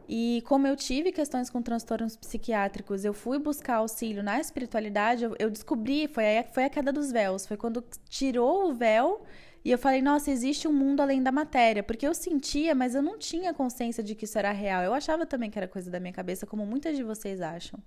E 0.09 0.43
como 0.47 0.67
eu 0.67 0.77
tive 0.77 1.13
questões 1.13 1.49
com 1.49 1.63
transtornos 1.63 2.17
psiquiátricos, 2.17 3.05
eu 3.05 3.15
fui 3.15 3.39
buscar 3.39 3.77
auxílio 3.77 4.23
na 4.23 4.41
espiritualidade, 4.41 5.25
eu, 5.25 5.37
eu 5.39 5.49
descobri, 5.49 6.09
foi 6.09 6.39
a, 6.39 6.45
foi 6.45 6.65
a 6.65 6.71
queda 6.71 6.93
dos 6.93 7.13
véus, 7.13 7.47
foi 7.47 7.57
quando 7.57 7.85
tirou 8.09 8.71
o 8.71 8.75
véu 8.75 9.23
e 9.65 9.71
eu 9.71 9.79
falei, 9.79 10.01
nossa, 10.01 10.31
existe 10.31 10.67
um 10.67 10.73
mundo 10.73 11.01
além 11.01 11.23
da 11.23 11.31
matéria, 11.31 11.83
porque 11.83 12.07
eu 12.07 12.15
sentia, 12.15 12.75
mas 12.75 12.95
eu 12.95 13.03
não 13.03 13.19
tinha 13.19 13.53
consciência 13.53 14.03
de 14.03 14.15
que 14.15 14.25
isso 14.25 14.39
era 14.39 14.53
real. 14.53 14.83
Eu 14.83 14.95
achava 14.95 15.27
também 15.27 15.51
que 15.51 15.59
era 15.59 15.69
coisa 15.69 15.91
da 15.91 16.01
minha 16.01 16.13
cabeça, 16.13 16.47
como 16.47 16.65
muitas 16.65 16.97
de 16.97 17.03
vocês 17.03 17.43
acham. 17.43 17.79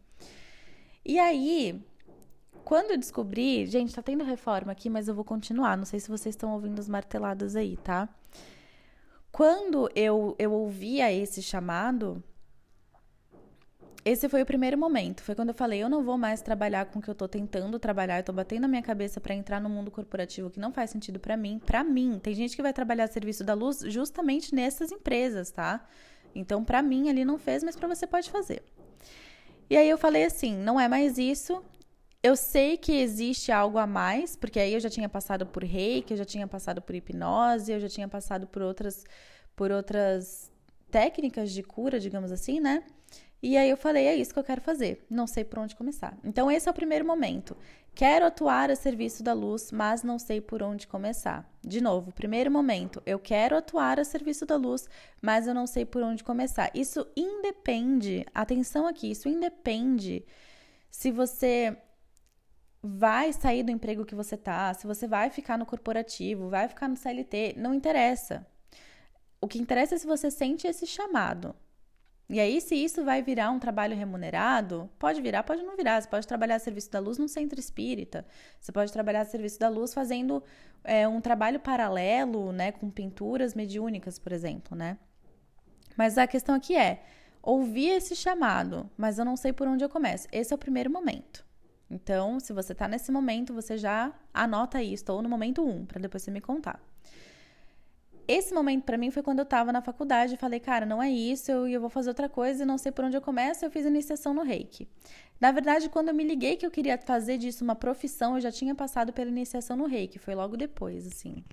E 1.04 1.18
aí, 1.18 1.84
quando 2.64 2.92
eu 2.92 2.98
descobri, 2.98 3.66
gente, 3.66 3.94
tá 3.94 4.04
tendo 4.04 4.24
reforma 4.24 4.72
aqui, 4.72 4.90
mas 4.90 5.08
eu 5.08 5.16
vou 5.16 5.26
continuar. 5.26 5.76
Não 5.76 5.86
sei 5.86 6.00
se 6.00 6.10
vocês 6.10 6.36
estão 6.36 6.54
ouvindo 6.54 6.78
os 6.78 6.88
martelados 6.88 7.56
aí, 7.56 7.76
tá? 7.78 8.08
Quando 9.32 9.90
eu, 9.96 10.36
eu 10.38 10.54
ouvia 10.54 11.12
esse 11.12 11.42
chamado, 11.42 12.24
esse 14.06 14.28
foi 14.28 14.42
o 14.42 14.46
primeiro 14.46 14.78
momento. 14.78 15.24
Foi 15.24 15.34
quando 15.34 15.50
eu 15.50 15.56
falei, 15.56 15.82
eu 15.82 15.90
não 15.90 16.04
vou 16.04 16.18
mais 16.18 16.42
trabalhar 16.42 16.86
com 16.86 17.00
o 17.00 17.02
que 17.02 17.10
eu 17.10 17.16
tô 17.16 17.28
tentando 17.28 17.80
trabalhar, 17.80 18.20
eu 18.20 18.24
tô 18.24 18.34
batendo 18.34 18.66
a 18.66 18.68
minha 18.68 18.82
cabeça 18.82 19.22
para 19.22 19.34
entrar 19.34 19.62
no 19.62 19.70
mundo 19.70 19.90
corporativo 19.90 20.50
que 20.50 20.60
não 20.60 20.74
faz 20.74 20.90
sentido 20.90 21.20
para 21.20 21.38
mim. 21.38 21.60
Para 21.66 21.84
mim, 21.84 22.20
tem 22.22 22.36
gente 22.36 22.56
que 22.56 22.62
vai 22.62 22.74
trabalhar 22.74 23.08
serviço 23.08 23.44
da 23.44 23.54
luz 23.54 23.80
justamente 23.88 24.54
nessas 24.54 24.92
empresas, 24.92 25.52
tá? 25.52 25.88
Então, 26.36 26.64
para 26.64 26.82
mim 26.82 27.10
ali 27.10 27.24
não 27.24 27.38
fez, 27.38 27.64
mas 27.64 27.76
para 27.76 27.88
você 27.88 28.06
pode 28.06 28.30
fazer. 28.30 28.62
E 29.70 29.78
aí 29.78 29.90
eu 29.90 29.98
falei 29.98 30.26
assim, 30.26 30.56
não 30.58 30.80
é 30.80 30.88
mais 30.88 31.18
isso. 31.18 31.64
Eu 32.22 32.36
sei 32.36 32.78
que 32.78 32.92
existe 32.92 33.52
algo 33.52 33.78
a 33.78 33.88
mais, 33.88 34.36
porque 34.36 34.60
aí 34.60 34.74
eu 34.74 34.80
já 34.80 34.90
tinha 34.90 35.08
passado 35.08 35.46
por 35.46 35.64
reiki, 35.64 36.14
eu 36.14 36.18
já 36.18 36.26
tinha 36.26 36.48
passado 36.48 36.82
por 36.82 36.96
hipnose, 36.96 37.72
eu 37.72 37.80
já 37.80 37.90
tinha 37.90 38.08
passado 38.08 38.48
por 38.48 38.62
outras 38.62 39.04
por 39.56 39.72
outras 39.72 40.52
técnicas 40.90 41.52
de 41.52 41.62
cura, 41.62 42.00
digamos 42.00 42.32
assim, 42.32 42.60
né? 42.60 42.84
E 43.44 43.58
aí 43.58 43.70
eu 43.70 43.76
falei, 43.76 44.08
é 44.08 44.16
isso 44.16 44.34
que 44.34 44.40
eu 44.40 44.44
quero 44.44 44.62
fazer. 44.62 45.06
Não 45.10 45.28
sei 45.28 45.44
por 45.44 45.60
onde 45.60 45.76
começar. 45.76 46.18
Então 46.24 46.50
esse 46.50 46.70
é 46.70 46.72
o 46.72 46.74
primeiro 46.74 47.06
momento. 47.06 47.58
Quero 47.94 48.26
atuar 48.26 48.72
a 48.72 48.76
serviço 48.76 49.22
da 49.22 49.34
luz, 49.34 49.70
mas 49.70 50.02
não 50.02 50.18
sei 50.18 50.40
por 50.40 50.64
onde 50.64 50.88
começar. 50.88 51.46
De 51.62 51.82
novo, 51.82 52.14
primeiro 52.14 52.50
momento, 52.50 53.04
eu 53.06 53.20
quero 53.20 53.58
atuar 53.58 54.00
a 54.00 54.06
serviço 54.06 54.46
da 54.46 54.56
luz, 54.56 54.88
mas 55.22 55.46
eu 55.46 55.54
não 55.54 55.68
sei 55.68 55.86
por 55.86 56.02
onde 56.02 56.24
começar. 56.24 56.72
Isso 56.74 57.06
independe, 57.18 58.26
atenção 58.34 58.88
aqui, 58.88 59.12
isso 59.12 59.28
independe 59.28 60.26
se 60.90 61.12
você 61.12 61.78
vai 62.82 63.34
sair 63.34 63.62
do 63.62 63.72
emprego 63.72 64.06
que 64.06 64.16
você 64.16 64.38
tá, 64.38 64.74
se 64.74 64.88
você 64.88 65.06
vai 65.06 65.30
ficar 65.30 65.58
no 65.58 65.66
corporativo, 65.66 66.48
vai 66.48 66.70
ficar 66.70 66.88
no 66.88 66.96
CLT, 66.96 67.56
não 67.58 67.74
interessa. 67.74 68.48
O 69.42 69.50
que 69.50 69.60
interessa 69.60 69.96
é 69.96 69.98
se 69.98 70.08
você 70.08 70.32
sente 70.32 70.66
esse 70.66 70.88
chamado. 70.88 71.54
E 72.30 72.40
aí, 72.40 72.62
se 72.62 72.76
isso 72.76 73.04
vai 73.04 73.22
virar 73.22 73.52
um 73.52 73.60
trabalho 73.60 73.96
remunerado, 73.96 74.90
pode 74.98 75.22
virar, 75.22 75.44
pode 75.44 75.62
não 75.62 75.76
virar. 75.76 76.02
Você 76.02 76.08
pode 76.08 76.28
trabalhar 76.28 76.56
a 76.56 76.60
serviço 76.60 76.90
da 76.90 77.00
luz 77.00 77.18
num 77.18 77.28
centro 77.28 77.60
espírita. 77.60 78.26
Você 78.60 78.72
pode 78.72 78.92
trabalhar 78.92 79.22
a 79.22 79.26
serviço 79.26 79.60
da 79.60 79.70
luz 79.70 79.94
fazendo 79.94 80.42
é, 80.84 81.08
um 81.08 81.20
trabalho 81.22 81.60
paralelo, 81.60 82.52
né, 82.52 82.72
com 82.72 82.90
pinturas 82.90 83.54
mediúnicas, 83.54 84.18
por 84.18 84.32
exemplo, 84.32 84.76
né? 84.76 84.98
Mas 85.96 86.18
a 86.18 86.26
questão 86.26 86.56
aqui 86.56 86.76
é 86.76 87.04
ouvir 87.42 87.90
esse 87.90 88.16
chamado, 88.16 88.90
mas 88.98 89.20
eu 89.20 89.26
não 89.26 89.36
sei 89.36 89.52
por 89.54 89.68
onde 89.68 89.84
eu 89.84 89.90
começo. 89.90 90.28
Esse 90.32 90.54
é 90.54 90.56
o 90.56 90.60
primeiro 90.60 90.90
momento. 90.90 91.46
Então, 91.90 92.40
se 92.40 92.54
você 92.54 92.72
está 92.72 92.88
nesse 92.88 93.12
momento, 93.12 93.54
você 93.54 93.78
já 93.78 94.12
anota 94.34 94.82
isso. 94.82 95.04
Estou 95.04 95.22
no 95.22 95.30
momento 95.30 95.62
1, 95.62 95.70
um, 95.70 95.86
para 95.86 96.02
depois 96.02 96.24
você 96.24 96.32
me 96.32 96.42
contar. 96.42 96.82
Esse 98.28 98.54
momento 98.54 98.84
para 98.84 98.98
mim 98.98 99.12
foi 99.12 99.22
quando 99.22 99.40
eu 99.40 99.44
estava 99.44 99.72
na 99.72 99.82
faculdade 99.82 100.38
falei, 100.38 100.60
cara, 100.60 100.86
não 100.86 101.02
é 101.02 101.10
isso, 101.10 101.52
eu, 101.52 101.68
eu 101.68 101.82
vou 101.82 101.90
fazer 101.90 102.10
outra 102.10 102.30
coisa 102.30 102.64
e 102.64 102.66
não 102.66 102.78
sei 102.78 102.92
por 102.92 103.06
onde 103.06 103.18
eu 103.18 103.22
começo. 103.22 103.66
Eu 103.66 103.72
fiz 103.72 103.86
iniciação 103.86 104.34
no 104.34 104.44
Reiki. 104.44 104.88
Na 105.40 105.52
verdade, 105.52 105.90
quando 105.90 106.10
eu 106.10 106.14
me 106.14 106.24
liguei 106.24 106.56
que 106.56 106.66
eu 106.66 106.72
queria 106.72 106.98
fazer 106.98 107.38
disso 107.38 107.64
uma 107.64 107.76
profissão, 107.76 108.36
eu 108.36 108.42
já 108.42 108.52
tinha 108.52 108.74
passado 108.74 109.12
pela 109.12 109.30
iniciação 109.30 109.76
no 109.76 109.86
Reiki. 109.86 110.18
Foi 110.20 110.36
logo 110.36 110.56
depois, 110.56 111.06
assim. 111.06 111.44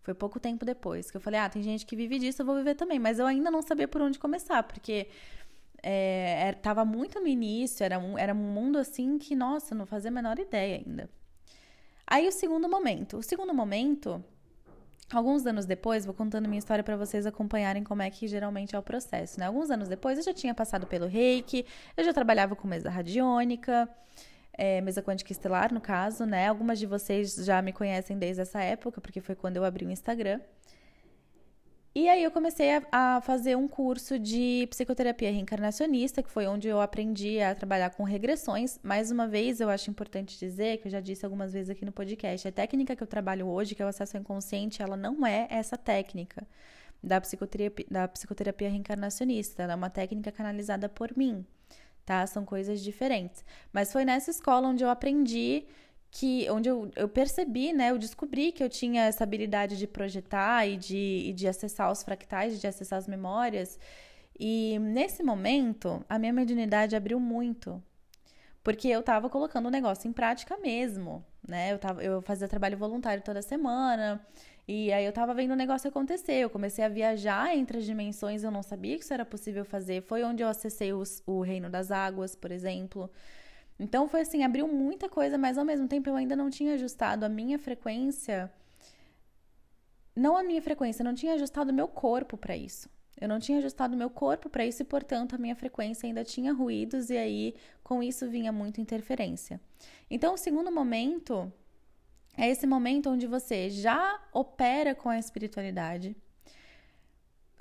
Foi 0.00 0.14
pouco 0.14 0.40
tempo 0.40 0.64
depois 0.64 1.10
que 1.10 1.16
eu 1.16 1.20
falei, 1.20 1.38
ah, 1.38 1.48
tem 1.48 1.62
gente 1.62 1.84
que 1.84 1.94
vive 1.94 2.18
disso, 2.18 2.40
eu 2.40 2.46
vou 2.46 2.56
viver 2.56 2.74
também. 2.74 2.98
Mas 2.98 3.18
eu 3.18 3.26
ainda 3.26 3.50
não 3.50 3.60
sabia 3.60 3.86
por 3.86 4.00
onde 4.00 4.18
começar, 4.18 4.62
porque 4.62 5.08
é, 5.82 6.52
tava 6.62 6.84
muito 6.84 7.20
no 7.20 7.26
início, 7.26 7.84
era 7.84 7.98
um, 7.98 8.18
era 8.18 8.32
um 8.32 8.36
mundo 8.36 8.78
assim 8.78 9.18
que, 9.18 9.34
nossa, 9.34 9.74
não 9.74 9.84
fazia 9.84 10.10
a 10.10 10.14
menor 10.14 10.38
ideia 10.38 10.76
ainda. 10.76 11.10
Aí 12.06 12.26
o 12.26 12.32
segundo 12.32 12.68
momento. 12.68 13.18
O 13.18 13.22
segundo 13.22 13.54
momento 13.54 14.24
Alguns 15.12 15.44
anos 15.44 15.66
depois, 15.66 16.04
vou 16.04 16.14
contando 16.14 16.48
minha 16.48 16.60
história 16.60 16.84
para 16.84 16.96
vocês 16.96 17.26
acompanharem 17.26 17.82
como 17.82 18.00
é 18.00 18.08
que 18.10 18.28
geralmente 18.28 18.76
é 18.76 18.78
o 18.78 18.82
processo, 18.82 19.40
né? 19.40 19.46
Alguns 19.46 19.68
anos 19.68 19.88
depois, 19.88 20.16
eu 20.18 20.24
já 20.24 20.32
tinha 20.32 20.54
passado 20.54 20.86
pelo 20.86 21.06
reiki, 21.06 21.66
eu 21.96 22.04
já 22.04 22.12
trabalhava 22.12 22.54
com 22.54 22.68
mesa 22.68 22.88
radiônica, 22.88 23.88
é, 24.52 24.80
mesa 24.80 25.02
quântica 25.02 25.32
estelar, 25.32 25.74
no 25.74 25.80
caso, 25.80 26.24
né? 26.24 26.46
Algumas 26.46 26.78
de 26.78 26.86
vocês 26.86 27.34
já 27.34 27.60
me 27.60 27.72
conhecem 27.72 28.16
desde 28.18 28.42
essa 28.42 28.62
época, 28.62 29.00
porque 29.00 29.20
foi 29.20 29.34
quando 29.34 29.56
eu 29.56 29.64
abri 29.64 29.84
o 29.84 29.90
Instagram. 29.90 30.40
E 31.92 32.08
aí 32.08 32.22
eu 32.22 32.30
comecei 32.30 32.76
a, 32.76 32.82
a, 32.92 33.20
fazer 33.20 33.56
um 33.56 33.66
curso 33.66 34.16
de 34.16 34.64
psicoterapia 34.70 35.32
reencarnacionista, 35.32 36.22
que 36.22 36.30
foi 36.30 36.46
onde 36.46 36.68
eu 36.68 36.80
aprendi 36.80 37.40
a 37.40 37.52
trabalhar 37.52 37.90
com 37.90 38.04
regressões. 38.04 38.78
Mais 38.80 39.10
uma 39.10 39.26
vez, 39.26 39.60
eu 39.60 39.68
acho 39.68 39.90
importante 39.90 40.38
dizer, 40.38 40.78
que 40.78 40.86
eu 40.86 40.90
já 40.92 41.00
disse 41.00 41.24
algumas 41.24 41.52
vezes 41.52 41.68
aqui 41.68 41.84
no 41.84 41.90
podcast, 41.90 42.46
a 42.46 42.52
técnica 42.52 42.94
que 42.94 43.02
eu 43.02 43.08
trabalho 43.08 43.48
hoje, 43.48 43.74
que 43.74 43.82
é 43.82 43.84
o 43.84 43.88
acesso 43.88 44.16
ao 44.16 44.20
inconsciente, 44.20 44.80
ela 44.80 44.96
não 44.96 45.26
é 45.26 45.48
essa 45.50 45.76
técnica 45.76 46.46
da 47.02 47.20
psicoterapia, 47.20 47.86
da 47.90 48.06
psicoterapia 48.06 48.70
reencarnacionista. 48.70 49.64
Ela 49.64 49.72
é 49.72 49.76
uma 49.76 49.90
técnica 49.90 50.30
canalizada 50.30 50.88
por 50.88 51.16
mim, 51.16 51.44
tá? 52.06 52.24
São 52.24 52.44
coisas 52.44 52.80
diferentes. 52.80 53.44
Mas 53.72 53.92
foi 53.92 54.04
nessa 54.04 54.30
escola 54.30 54.68
onde 54.68 54.84
eu 54.84 54.90
aprendi 54.90 55.66
que 56.10 56.50
onde 56.50 56.68
eu, 56.68 56.90
eu 56.96 57.08
percebi, 57.08 57.72
né, 57.72 57.90
eu 57.90 57.98
descobri 57.98 58.50
que 58.50 58.62
eu 58.62 58.68
tinha 58.68 59.04
essa 59.04 59.22
habilidade 59.22 59.78
de 59.78 59.86
projetar 59.86 60.66
e 60.66 60.76
de, 60.76 61.26
e 61.28 61.32
de 61.32 61.46
acessar 61.46 61.90
os 61.90 62.02
fractais, 62.02 62.60
de 62.60 62.66
acessar 62.66 62.98
as 62.98 63.06
memórias. 63.06 63.78
E 64.38 64.78
nesse 64.80 65.22
momento, 65.22 66.04
a 66.08 66.18
minha 66.18 66.32
mediunidade 66.32 66.96
abriu 66.96 67.20
muito, 67.20 67.82
porque 68.64 68.88
eu 68.88 69.00
estava 69.00 69.28
colocando 69.30 69.66
o 69.66 69.70
negócio 69.70 70.08
em 70.08 70.12
prática 70.12 70.56
mesmo, 70.58 71.24
né? 71.46 71.72
Eu, 71.72 71.78
tava, 71.78 72.02
eu 72.02 72.20
fazia 72.22 72.48
trabalho 72.48 72.76
voluntário 72.76 73.22
toda 73.22 73.42
semana, 73.42 74.20
e 74.66 74.92
aí 74.92 75.04
eu 75.04 75.10
estava 75.10 75.34
vendo 75.34 75.52
o 75.52 75.56
negócio 75.56 75.88
acontecer. 75.88 76.34
Eu 76.34 76.50
comecei 76.50 76.84
a 76.84 76.88
viajar 76.88 77.56
entre 77.56 77.78
as 77.78 77.84
dimensões, 77.84 78.42
eu 78.42 78.50
não 78.50 78.62
sabia 78.62 78.96
que 78.96 79.04
isso 79.04 79.14
era 79.14 79.24
possível 79.24 79.64
fazer. 79.64 80.02
Foi 80.02 80.22
onde 80.24 80.42
eu 80.42 80.48
acessei 80.48 80.92
os, 80.92 81.22
o 81.26 81.40
Reino 81.40 81.68
das 81.68 81.90
Águas, 81.90 82.34
por 82.34 82.50
exemplo. 82.50 83.10
Então 83.80 84.06
foi 84.06 84.20
assim, 84.20 84.44
abriu 84.44 84.68
muita 84.68 85.08
coisa, 85.08 85.38
mas 85.38 85.56
ao 85.56 85.64
mesmo 85.64 85.88
tempo 85.88 86.10
eu 86.10 86.14
ainda 86.14 86.36
não 86.36 86.50
tinha 86.50 86.74
ajustado 86.74 87.24
a 87.24 87.28
minha 87.30 87.58
frequência. 87.58 88.52
Não 90.14 90.36
a 90.36 90.42
minha 90.42 90.60
frequência, 90.60 91.02
eu 91.02 91.04
não 91.06 91.14
tinha 91.14 91.32
ajustado 91.32 91.70
o 91.70 91.74
meu 91.74 91.88
corpo 91.88 92.36
para 92.36 92.54
isso. 92.54 92.90
Eu 93.18 93.26
não 93.26 93.40
tinha 93.40 93.56
ajustado 93.56 93.94
o 93.94 93.96
meu 93.96 94.10
corpo 94.10 94.50
para 94.50 94.66
isso 94.66 94.82
e, 94.82 94.84
portanto, 94.84 95.34
a 95.34 95.38
minha 95.38 95.56
frequência 95.56 96.06
ainda 96.06 96.22
tinha 96.22 96.52
ruídos 96.52 97.08
e 97.08 97.16
aí 97.16 97.54
com 97.82 98.02
isso 98.02 98.28
vinha 98.28 98.52
muita 98.52 98.82
interferência. 98.82 99.58
Então, 100.10 100.34
o 100.34 100.38
segundo 100.38 100.70
momento 100.70 101.50
é 102.36 102.50
esse 102.50 102.66
momento 102.66 103.08
onde 103.08 103.26
você 103.26 103.70
já 103.70 104.20
opera 104.32 104.94
com 104.94 105.08
a 105.08 105.18
espiritualidade, 105.18 106.14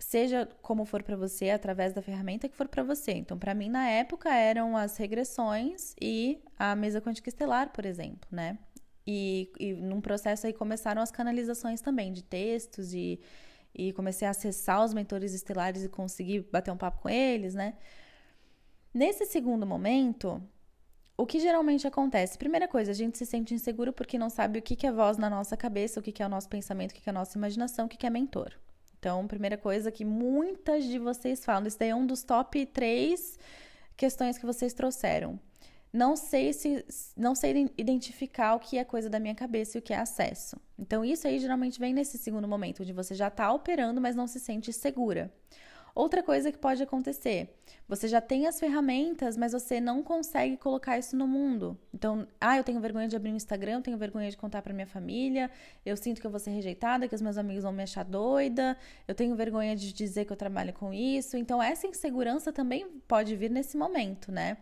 seja 0.03 0.47
como 0.61 0.85
for 0.85 1.03
para 1.03 1.15
você, 1.15 1.49
através 1.49 1.93
da 1.93 2.01
ferramenta 2.01 2.47
que 2.47 2.55
for 2.55 2.67
para 2.67 2.83
você. 2.83 3.11
Então, 3.11 3.37
para 3.37 3.53
mim, 3.53 3.69
na 3.69 3.87
época, 3.87 4.33
eram 4.33 4.75
as 4.77 4.97
regressões 4.97 5.95
e 6.01 6.41
a 6.57 6.75
mesa 6.75 7.01
quântica 7.01 7.29
estelar, 7.29 7.71
por 7.71 7.85
exemplo, 7.85 8.27
né? 8.31 8.57
E, 9.05 9.51
e 9.59 9.73
num 9.73 10.01
processo 10.01 10.45
aí 10.45 10.53
começaram 10.53 11.01
as 11.01 11.11
canalizações 11.11 11.81
também 11.81 12.13
de 12.13 12.23
textos 12.23 12.93
e, 12.93 13.19
e 13.73 13.91
comecei 13.93 14.27
a 14.27 14.31
acessar 14.31 14.83
os 14.83 14.93
mentores 14.93 15.33
estelares 15.33 15.83
e 15.83 15.89
conseguir 15.89 16.47
bater 16.51 16.71
um 16.71 16.77
papo 16.77 17.01
com 17.01 17.09
eles, 17.09 17.55
né? 17.55 17.75
Nesse 18.93 19.25
segundo 19.25 19.65
momento, 19.65 20.41
o 21.17 21.25
que 21.25 21.39
geralmente 21.39 21.87
acontece? 21.87 22.37
Primeira 22.37 22.67
coisa, 22.67 22.91
a 22.91 22.93
gente 22.93 23.17
se 23.17 23.25
sente 23.25 23.53
inseguro 23.53 23.91
porque 23.91 24.17
não 24.17 24.29
sabe 24.29 24.59
o 24.59 24.61
que 24.61 24.87
é 24.87 24.91
voz 24.91 25.17
na 25.17 25.29
nossa 25.29 25.57
cabeça, 25.57 25.99
o 25.99 26.03
que 26.03 26.21
é 26.21 26.25
o 26.25 26.29
nosso 26.29 26.47
pensamento, 26.47 26.91
o 26.91 26.95
que 26.95 27.09
é 27.09 27.11
a 27.11 27.13
nossa 27.13 27.37
imaginação, 27.37 27.85
o 27.85 27.89
que 27.89 28.05
é 28.05 28.09
mentor. 28.09 28.53
Então, 28.99 29.25
primeira 29.27 29.57
coisa 29.57 29.91
que 29.91 30.03
muitas 30.03 30.83
de 30.83 30.99
vocês 30.99 31.43
falam, 31.43 31.67
isso 31.67 31.79
daí 31.79 31.89
é 31.89 31.95
um 31.95 32.05
dos 32.05 32.21
top 32.21 32.65
três 32.65 33.39
questões 33.95 34.37
que 34.37 34.45
vocês 34.45 34.73
trouxeram. 34.73 35.39
Não 35.91 36.15
sei 36.15 36.53
se 36.53 36.85
não 37.17 37.33
sei 37.33 37.71
identificar 37.77 38.53
o 38.55 38.59
que 38.59 38.77
é 38.77 38.83
coisa 38.83 39.09
da 39.09 39.19
minha 39.19 39.33
cabeça 39.33 39.77
e 39.77 39.79
o 39.79 39.81
que 39.81 39.93
é 39.93 39.97
acesso. 39.97 40.57
Então, 40.77 41.03
isso 41.03 41.27
aí 41.27 41.39
geralmente 41.39 41.79
vem 41.79 41.93
nesse 41.93 42.17
segundo 42.17 42.47
momento, 42.47 42.83
onde 42.83 42.93
você 42.93 43.15
já 43.15 43.29
está 43.29 43.51
operando, 43.51 44.01
mas 44.01 44.15
não 44.15 44.27
se 44.27 44.39
sente 44.39 44.71
segura. 44.73 45.33
Outra 45.95 46.23
coisa 46.23 46.51
que 46.51 46.57
pode 46.57 46.81
acontecer, 46.81 47.55
você 47.87 48.07
já 48.07 48.21
tem 48.21 48.47
as 48.47 48.59
ferramentas, 48.59 49.35
mas 49.35 49.51
você 49.51 49.81
não 49.81 50.03
consegue 50.03 50.57
colocar 50.57 50.97
isso 50.97 51.15
no 51.15 51.27
mundo. 51.27 51.77
Então, 51.93 52.27
ah, 52.39 52.57
eu 52.57 52.63
tenho 52.63 52.79
vergonha 52.79 53.07
de 53.07 53.15
abrir 53.15 53.31
um 53.31 53.35
Instagram, 53.35 53.77
eu 53.77 53.81
tenho 53.81 53.97
vergonha 53.97 54.29
de 54.29 54.37
contar 54.37 54.61
para 54.61 54.73
minha 54.73 54.87
família, 54.87 55.49
eu 55.85 55.97
sinto 55.97 56.21
que 56.21 56.27
eu 56.27 56.31
vou 56.31 56.39
ser 56.39 56.51
rejeitada, 56.51 57.07
que 57.07 57.15
os 57.15 57.21
meus 57.21 57.37
amigos 57.37 57.63
vão 57.63 57.71
me 57.71 57.83
achar 57.83 58.03
doida, 58.03 58.77
eu 59.07 59.15
tenho 59.15 59.35
vergonha 59.35 59.75
de 59.75 59.91
dizer 59.91 60.25
que 60.25 60.31
eu 60.31 60.37
trabalho 60.37 60.73
com 60.73 60.93
isso. 60.93 61.35
Então, 61.37 61.61
essa 61.61 61.87
insegurança 61.87 62.53
também 62.53 62.87
pode 63.07 63.35
vir 63.35 63.49
nesse 63.49 63.77
momento, 63.77 64.31
né? 64.31 64.57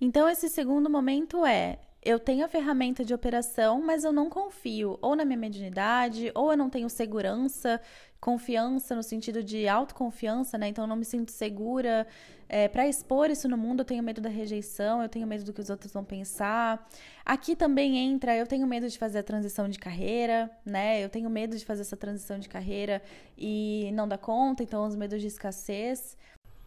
Então, 0.00 0.28
esse 0.28 0.48
segundo 0.48 0.90
momento 0.90 1.46
é 1.46 1.78
eu 2.04 2.18
tenho 2.18 2.44
a 2.44 2.48
ferramenta 2.48 3.04
de 3.04 3.14
operação, 3.14 3.80
mas 3.80 4.04
eu 4.04 4.12
não 4.12 4.28
confio 4.28 4.98
ou 5.00 5.16
na 5.16 5.24
minha 5.24 5.38
mediunidade, 5.38 6.30
ou 6.34 6.52
eu 6.52 6.56
não 6.56 6.68
tenho 6.68 6.88
segurança 6.90 7.80
confiança 8.24 8.94
no 8.94 9.02
sentido 9.02 9.42
de 9.42 9.68
autoconfiança, 9.68 10.56
né? 10.56 10.68
Então 10.68 10.84
eu 10.84 10.88
não 10.88 10.96
me 10.96 11.04
sinto 11.04 11.30
segura 11.30 12.06
é, 12.48 12.66
para 12.68 12.88
expor 12.88 13.28
isso 13.30 13.46
no 13.46 13.58
mundo. 13.58 13.80
Eu 13.80 13.84
tenho 13.84 14.02
medo 14.02 14.18
da 14.18 14.30
rejeição, 14.30 15.02
eu 15.02 15.10
tenho 15.10 15.26
medo 15.26 15.44
do 15.44 15.52
que 15.52 15.60
os 15.60 15.68
outros 15.68 15.92
vão 15.92 16.02
pensar. 16.02 16.88
Aqui 17.22 17.54
também 17.54 17.98
entra, 17.98 18.34
eu 18.34 18.46
tenho 18.46 18.66
medo 18.66 18.88
de 18.88 18.96
fazer 18.96 19.18
a 19.18 19.22
transição 19.22 19.68
de 19.68 19.78
carreira, 19.78 20.50
né? 20.64 21.04
Eu 21.04 21.10
tenho 21.10 21.28
medo 21.28 21.54
de 21.58 21.66
fazer 21.66 21.82
essa 21.82 21.98
transição 21.98 22.38
de 22.38 22.48
carreira 22.48 23.02
e 23.36 23.90
não 23.92 24.08
dar 24.08 24.16
conta, 24.16 24.62
então 24.62 24.86
os 24.86 24.96
medos 24.96 25.20
de 25.20 25.26
escassez. 25.26 26.16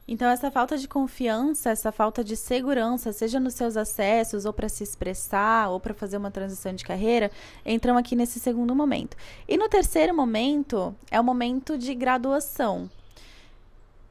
Então, 0.07 0.29
essa 0.29 0.49
falta 0.49 0.77
de 0.77 0.87
confiança, 0.87 1.69
essa 1.69 1.91
falta 1.91 2.23
de 2.23 2.37
segurança, 2.37 3.11
seja 3.11 3.41
nos 3.41 3.55
seus 3.55 3.75
acessos, 3.75 4.45
ou 4.45 4.53
para 4.53 4.69
se 4.69 4.81
expressar, 4.81 5.69
ou 5.69 5.81
para 5.81 5.93
fazer 5.93 6.15
uma 6.15 6.31
transição 6.31 6.73
de 6.73 6.85
carreira, 6.85 7.29
entram 7.65 7.97
aqui 7.97 8.15
nesse 8.15 8.39
segundo 8.39 8.73
momento. 8.73 9.17
E 9.45 9.57
no 9.57 9.67
terceiro 9.67 10.15
momento, 10.15 10.95
é 11.11 11.19
o 11.19 11.23
momento 11.23 11.77
de 11.77 11.93
graduação. 11.93 12.89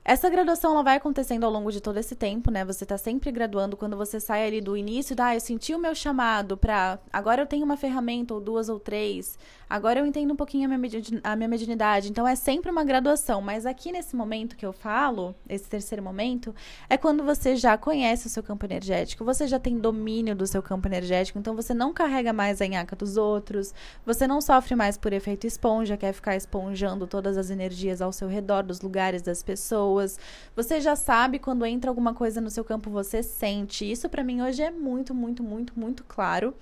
Essa 0.09 0.31
graduação 0.31 0.71
ela 0.71 0.85
vai 0.85 0.99
acontecendo 0.99 1.43
ao 1.43 1.51
longo 1.51 1.73
de 1.73 1.81
todo 1.81 1.99
esse 1.99 2.15
tempo, 2.15 2.49
né? 2.49 2.65
Você 2.65 2.85
está 2.85 2.97
sempre 2.97 3.33
graduando. 3.33 3.77
Quando 3.77 3.97
você 3.97 4.21
sai 4.21 4.47
ali 4.47 4.61
do 4.61 4.77
início, 4.77 5.17
ah, 5.19 5.35
eu 5.35 5.41
senti 5.41 5.75
o 5.75 5.81
meu 5.81 5.97
chamado 5.97 6.57
para 6.57 7.01
agora 7.13 7.43
eu 7.43 7.47
tenho 7.47 7.65
uma 7.65 7.77
ferramenta 7.77 8.33
ou 8.33 8.41
duas 8.41 8.69
ou 8.69 8.79
três, 8.79 9.37
agora 9.69 9.99
eu 9.99 10.07
entendo 10.07 10.33
um 10.33 10.37
pouquinho 10.37 10.73
a 10.73 10.79
minha, 10.79 11.03
a 11.25 11.35
minha 11.35 11.49
mediunidade. 11.49 12.09
Então 12.09 12.25
é 12.25 12.37
sempre 12.37 12.71
uma 12.71 12.85
graduação, 12.85 13.43
mas 13.43 13.67
aqui 13.67 13.91
nesse 13.91 14.15
momento 14.15 14.55
que 14.55 14.65
eu 14.65 14.73
falo, 14.73 15.35
esse 15.49 15.69
terceiro 15.69 16.05
momento, 16.05 16.55
é 16.89 16.97
quando 16.97 17.25
você 17.25 17.57
já 17.57 17.77
conhece 17.77 18.29
o 18.29 18.31
seu 18.31 18.45
campo 18.45 18.65
energético, 18.65 19.25
você 19.25 19.49
já 19.49 19.59
tem 19.59 19.77
domínio 19.77 20.37
do 20.37 20.47
seu 20.47 20.63
campo 20.63 20.87
energético, 20.87 21.37
então 21.37 21.57
você 21.57 21.75
não 21.75 21.93
carrega 21.93 22.33
mais 22.33 22.63
a 22.63 22.67
nhaca 22.69 22.95
dos 22.95 23.17
outros, 23.17 23.75
você 24.05 24.25
não 24.29 24.41
sofre 24.41 24.77
mais 24.77 24.97
por 24.97 25.13
efeito 25.13 25.49
esponja, 25.49 25.97
quer 25.97 26.13
ficar 26.13 26.37
esponjando 26.37 27.09
todas 27.09 27.37
as 27.37 27.51
energias 27.51 28.01
ao 28.01 28.13
seu 28.13 28.29
redor, 28.29 28.63
dos 28.63 28.81
lugares, 28.81 29.21
das 29.21 29.43
pessoas 29.43 29.96
pessoas. 29.97 30.19
Você 30.55 30.81
já 30.81 30.95
sabe 30.95 31.39
quando 31.39 31.65
entra 31.65 31.91
alguma 31.91 32.15
coisa 32.15 32.41
no 32.41 32.51
seu 32.51 32.65
campo, 32.65 32.91
você 32.91 33.23
sente. 33.23 33.91
Isso 33.91 34.09
para 34.09 34.23
mim 34.23 34.43
hoje 34.43 34.63
é 34.63 34.71
muito, 34.71 35.15
muito, 35.15 35.43
muito, 35.43 35.79
muito 35.79 36.05
claro. 36.05 36.55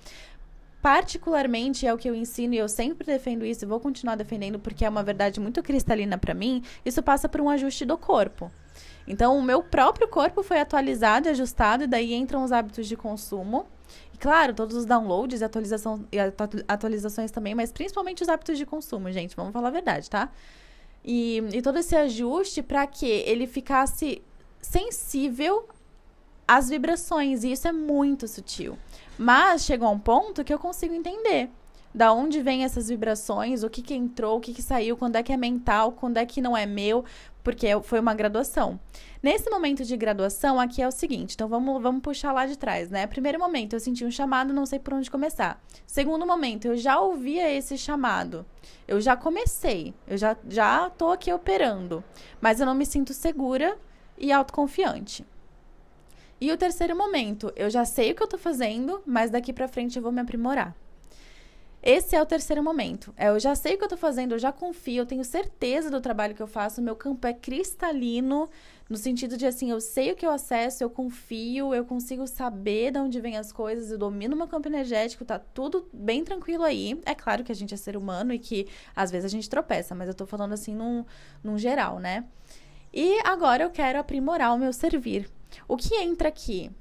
Particularmente 0.81 1.87
é 1.87 1.93
o 1.93 1.97
que 1.97 2.07
eu 2.07 2.13
ensino 2.13 2.53
e 2.53 2.57
eu 2.57 2.69
sempre 2.69 3.07
defendo 3.07 3.43
isso 3.43 3.65
e 3.65 3.67
vou 3.67 3.79
continuar 3.79 4.15
defendendo 4.15 4.59
porque 4.59 4.85
é 4.85 4.89
uma 4.89 5.01
verdade 5.01 5.39
muito 5.39 5.63
cristalina 5.63 6.17
para 6.17 6.33
mim. 6.33 6.63
Isso 6.85 7.01
passa 7.01 7.27
por 7.27 7.41
um 7.41 7.49
ajuste 7.49 7.85
do 7.85 7.97
corpo. 7.97 8.51
Então, 9.07 9.37
o 9.37 9.41
meu 9.41 9.63
próprio 9.63 10.07
corpo 10.07 10.41
foi 10.43 10.59
atualizado 10.59 11.27
e 11.27 11.31
ajustado, 11.31 11.83
e 11.83 11.87
daí 11.87 12.13
entram 12.13 12.43
os 12.43 12.51
hábitos 12.51 12.87
de 12.87 12.97
consumo. 12.97 13.65
E, 14.11 14.17
claro, 14.17 14.53
todos 14.53 14.75
os 14.75 14.83
downloads 14.83 15.43
atualização, 15.43 16.05
e 16.11 16.17
atualizações 16.67 17.29
também, 17.29 17.53
mas 17.53 17.71
principalmente 17.71 18.23
os 18.23 18.29
hábitos 18.29 18.57
de 18.57 18.65
consumo, 18.65 19.11
gente. 19.11 19.35
Vamos 19.35 19.53
falar 19.53 19.67
a 19.67 19.71
verdade, 19.71 20.09
tá? 20.09 20.31
E, 21.05 21.37
e 21.53 21.61
todo 21.61 21.77
esse 21.77 21.95
ajuste 21.95 22.63
para 22.63 22.87
que 22.87 23.05
ele 23.05 23.45
ficasse 23.45 24.23
sensível 24.59 25.69
às 26.47 26.69
vibrações. 26.69 27.43
E 27.43 27.51
isso 27.51 27.67
é 27.67 27.71
muito 27.71 28.27
sutil. 28.27 28.77
Mas 29.17 29.63
chegou 29.63 29.87
a 29.87 29.91
um 29.91 29.99
ponto 29.99 30.43
que 30.43 30.53
eu 30.53 30.59
consigo 30.59 30.93
entender 30.93 31.49
da 31.93 32.11
onde 32.11 32.41
vem 32.41 32.65
essas 32.65 32.89
vibrações, 32.89 33.63
o 33.63 33.69
que, 33.69 33.81
que 33.81 33.93
entrou, 33.93 34.37
o 34.37 34.41
que, 34.41 34.53
que 34.53 34.61
saiu, 34.61 34.97
quando 34.97 35.15
é 35.15 35.23
que 35.23 35.31
é 35.31 35.37
mental, 35.37 35.93
quando 35.93 36.17
é 36.17 36.25
que 36.25 36.41
não 36.41 36.57
é 36.57 36.65
meu, 36.65 37.05
porque 37.45 37.67
foi 37.83 37.99
uma 37.99 38.15
graduação. 38.15 38.79
Nesse 39.21 39.49
momento 39.51 39.85
de 39.85 39.95
graduação, 39.95 40.59
aqui 40.59 40.81
é 40.81 40.87
o 40.87 40.91
seguinte, 40.91 41.35
então 41.35 41.47
vamos, 41.47 41.79
vamos 41.81 42.01
puxar 42.01 42.33
lá 42.33 42.47
de 42.47 42.57
trás, 42.57 42.89
né? 42.89 43.05
Primeiro 43.05 43.39
momento, 43.39 43.73
eu 43.73 43.79
senti 43.79 44.03
um 44.03 44.09
chamado, 44.09 44.51
não 44.51 44.65
sei 44.65 44.79
por 44.79 44.95
onde 44.95 45.11
começar. 45.11 45.63
Segundo 45.85 46.25
momento, 46.25 46.65
eu 46.65 46.75
já 46.75 46.99
ouvia 46.99 47.49
esse 47.53 47.77
chamado. 47.77 48.43
Eu 48.87 48.99
já 48.99 49.15
comecei, 49.15 49.93
eu 50.07 50.17
já, 50.17 50.35
já 50.49 50.89
tô 50.89 51.11
aqui 51.11 51.31
operando, 51.31 52.03
mas 52.41 52.59
eu 52.59 52.65
não 52.65 52.73
me 52.73 52.85
sinto 52.85 53.13
segura 53.13 53.77
e 54.17 54.31
autoconfiante. 54.31 55.23
E 56.41 56.51
o 56.51 56.57
terceiro 56.57 56.97
momento, 56.97 57.53
eu 57.55 57.69
já 57.69 57.85
sei 57.85 58.11
o 58.11 58.15
que 58.15 58.23
eu 58.23 58.27
tô 58.27 58.39
fazendo, 58.39 59.03
mas 59.05 59.29
daqui 59.29 59.53
para 59.53 59.67
frente 59.67 59.97
eu 59.97 60.03
vou 60.03 60.11
me 60.11 60.21
aprimorar. 60.21 60.75
Esse 61.85 62.15
é 62.15 62.21
o 62.21 62.25
terceiro 62.25 62.63
momento. 62.63 63.13
É, 63.15 63.27
eu 63.29 63.39
já 63.39 63.53
sei 63.53 63.75
o 63.75 63.77
que 63.77 63.83
eu 63.83 63.87
tô 63.87 63.95
fazendo, 63.95 64.31
eu 64.31 64.39
já 64.39 64.51
confio, 64.51 65.03
eu 65.03 65.05
tenho 65.05 65.23
certeza 65.23 65.87
do 65.91 66.01
trabalho 66.01 66.33
que 66.33 66.41
eu 66.41 66.47
faço, 66.47 66.81
meu 66.81 66.95
campo 66.95 67.27
é 67.27 67.33
cristalino, 67.33 68.49
no 68.89 68.97
sentido 68.97 69.37
de 69.37 69.45
assim, 69.45 69.69
eu 69.69 69.79
sei 69.79 70.11
o 70.11 70.15
que 70.15 70.25
eu 70.25 70.31
acesso, 70.31 70.83
eu 70.83 70.89
confio, 70.89 71.75
eu 71.75 71.85
consigo 71.85 72.25
saber 72.25 72.91
de 72.91 72.97
onde 72.97 73.21
vêm 73.21 73.37
as 73.37 73.51
coisas, 73.51 73.91
eu 73.91 73.99
domino 73.99 74.35
meu 74.35 74.47
campo 74.47 74.67
energético, 74.67 75.23
tá 75.23 75.37
tudo 75.37 75.87
bem 75.93 76.23
tranquilo 76.23 76.63
aí. 76.63 76.99
É 77.05 77.13
claro 77.13 77.43
que 77.43 77.51
a 77.51 77.55
gente 77.55 77.75
é 77.75 77.77
ser 77.77 77.95
humano 77.95 78.33
e 78.33 78.39
que 78.39 78.67
às 78.95 79.11
vezes 79.11 79.25
a 79.25 79.29
gente 79.29 79.47
tropeça, 79.47 79.93
mas 79.93 80.07
eu 80.07 80.15
tô 80.15 80.25
falando 80.25 80.53
assim 80.53 80.73
num, 80.73 81.05
num 81.43 81.55
geral, 81.55 81.99
né? 81.99 82.25
E 82.91 83.19
agora 83.23 83.63
eu 83.63 83.69
quero 83.69 83.99
aprimorar 83.99 84.55
o 84.55 84.57
meu 84.57 84.73
servir. 84.73 85.29
O 85.67 85.77
que 85.77 85.93
entra 85.93 86.29
aqui? 86.29 86.71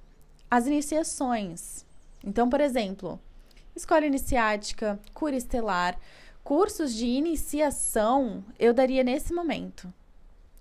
As 0.51 0.67
iniciações. 0.67 1.85
Então, 2.25 2.49
por 2.49 2.63
exemplo, 2.63 3.21
escola 3.75 4.07
iniciática, 4.07 4.99
cura 5.13 5.37
estelar, 5.37 5.99
cursos 6.43 6.95
de 6.95 7.07
iniciação, 7.07 8.45
eu 8.59 8.73
daria 8.73 9.03
nesse 9.03 9.33
momento. 9.33 9.93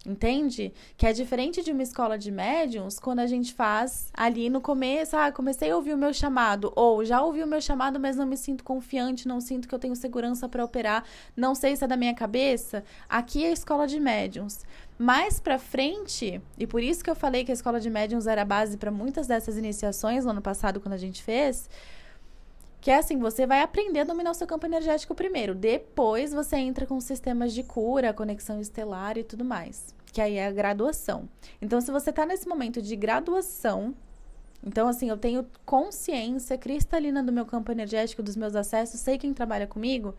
Entende? 0.05 0.74
Que 0.98 1.08
é 1.08 1.13
diferente 1.13 1.63
de 1.63 1.72
uma 1.72 1.82
escola 1.82 2.17
de 2.17 2.29
médiums, 2.29 3.00
quando 3.00 3.20
a 3.20 3.27
gente 3.27 3.53
faz 3.53 4.10
ali 4.13 4.50
no 4.50 4.60
começo, 4.60 5.15
ah, 5.15 5.32
comecei 5.32 5.72
a 5.72 5.75
ouvir 5.77 5.93
o 5.93 5.98
meu 5.98 6.13
chamado, 6.13 6.74
ou 6.75 7.05
já 7.05 7.22
ouvi 7.22 7.41
o 7.41 7.48
meu 7.48 7.62
chamado, 7.62 7.98
mas 7.98 8.17
não 8.17 8.25
me 8.25 8.36
sinto 8.36 8.65
confiante, 8.65 9.29
não 9.29 9.39
sinto 9.39 9.65
que 9.65 9.74
eu 9.74 9.79
tenho 9.79 9.96
segurança 9.96 10.50
para 10.50 10.63
operar, 10.63 11.05
não 11.38 11.55
sei 11.55 11.77
se 11.77 11.86
é 11.86 11.88
da 11.88 11.96
minha 11.96 12.13
cabeça. 12.13 12.84
Aqui 13.08 13.46
é 13.46 13.50
a 13.50 13.53
escola 13.53 13.88
de 13.88 13.98
médiums. 13.98 14.65
Mais 15.00 15.39
para 15.39 15.58
frente, 15.58 16.41
e 16.58 16.67
por 16.67 16.84
isso 16.84 17.01
que 17.01 17.10
eu 17.10 17.15
falei 17.15 17.46
que 17.46 17.51
a 17.51 17.55
escola 17.55 17.79
de 17.79 17.89
médiums 17.89 18.27
era 18.27 18.41
a 18.41 18.46
base 18.46 18.75
para 18.77 18.91
muitas 18.91 19.25
dessas 19.25 19.58
iniciações 19.58 20.25
no 20.25 20.32
ano 20.32 20.41
passado, 20.41 20.82
quando 20.82 20.96
a 20.96 20.98
gente 20.98 21.24
fez, 21.24 21.70
que 22.84 22.92
é 22.92 22.98
assim, 22.98 23.18
você 23.18 23.48
vai 23.48 23.62
aprender 23.62 24.02
a 24.02 24.04
dominar 24.04 24.32
o 24.32 24.34
seu 24.34 24.46
campo 24.46 24.66
energético 24.66 25.16
primeiro. 25.16 25.56
Depois 25.56 26.34
você 26.34 26.58
entra 26.58 26.86
com 26.86 27.00
sistemas 27.00 27.54
de 27.54 27.63
cura, 27.63 28.12
conexão 28.12 28.60
estelar 28.60 29.18
e 29.18 29.24
tudo 29.24 29.46
mais. 29.46 29.96
Que 30.12 30.20
aí 30.20 30.36
é 30.36 30.46
a 30.46 30.52
graduação. 30.52 31.30
Então, 31.62 31.80
se 31.80 31.90
você 31.90 32.10
está 32.10 32.25
nesse 32.25 32.46
momento 32.46 32.82
de 32.82 32.94
graduação, 32.98 33.96
então, 34.62 34.86
assim, 34.86 35.08
eu 35.08 35.16
tenho 35.16 35.48
consciência 35.66 36.58
cristalina 36.58 37.24
do 37.24 37.32
meu 37.32 37.46
campo 37.46 37.72
energético, 37.72 38.22
dos 38.22 38.36
meus 38.36 38.54
acessos, 38.54 39.00
sei 39.00 39.18
quem 39.18 39.34
trabalha 39.34 39.66
comigo, 39.66 40.13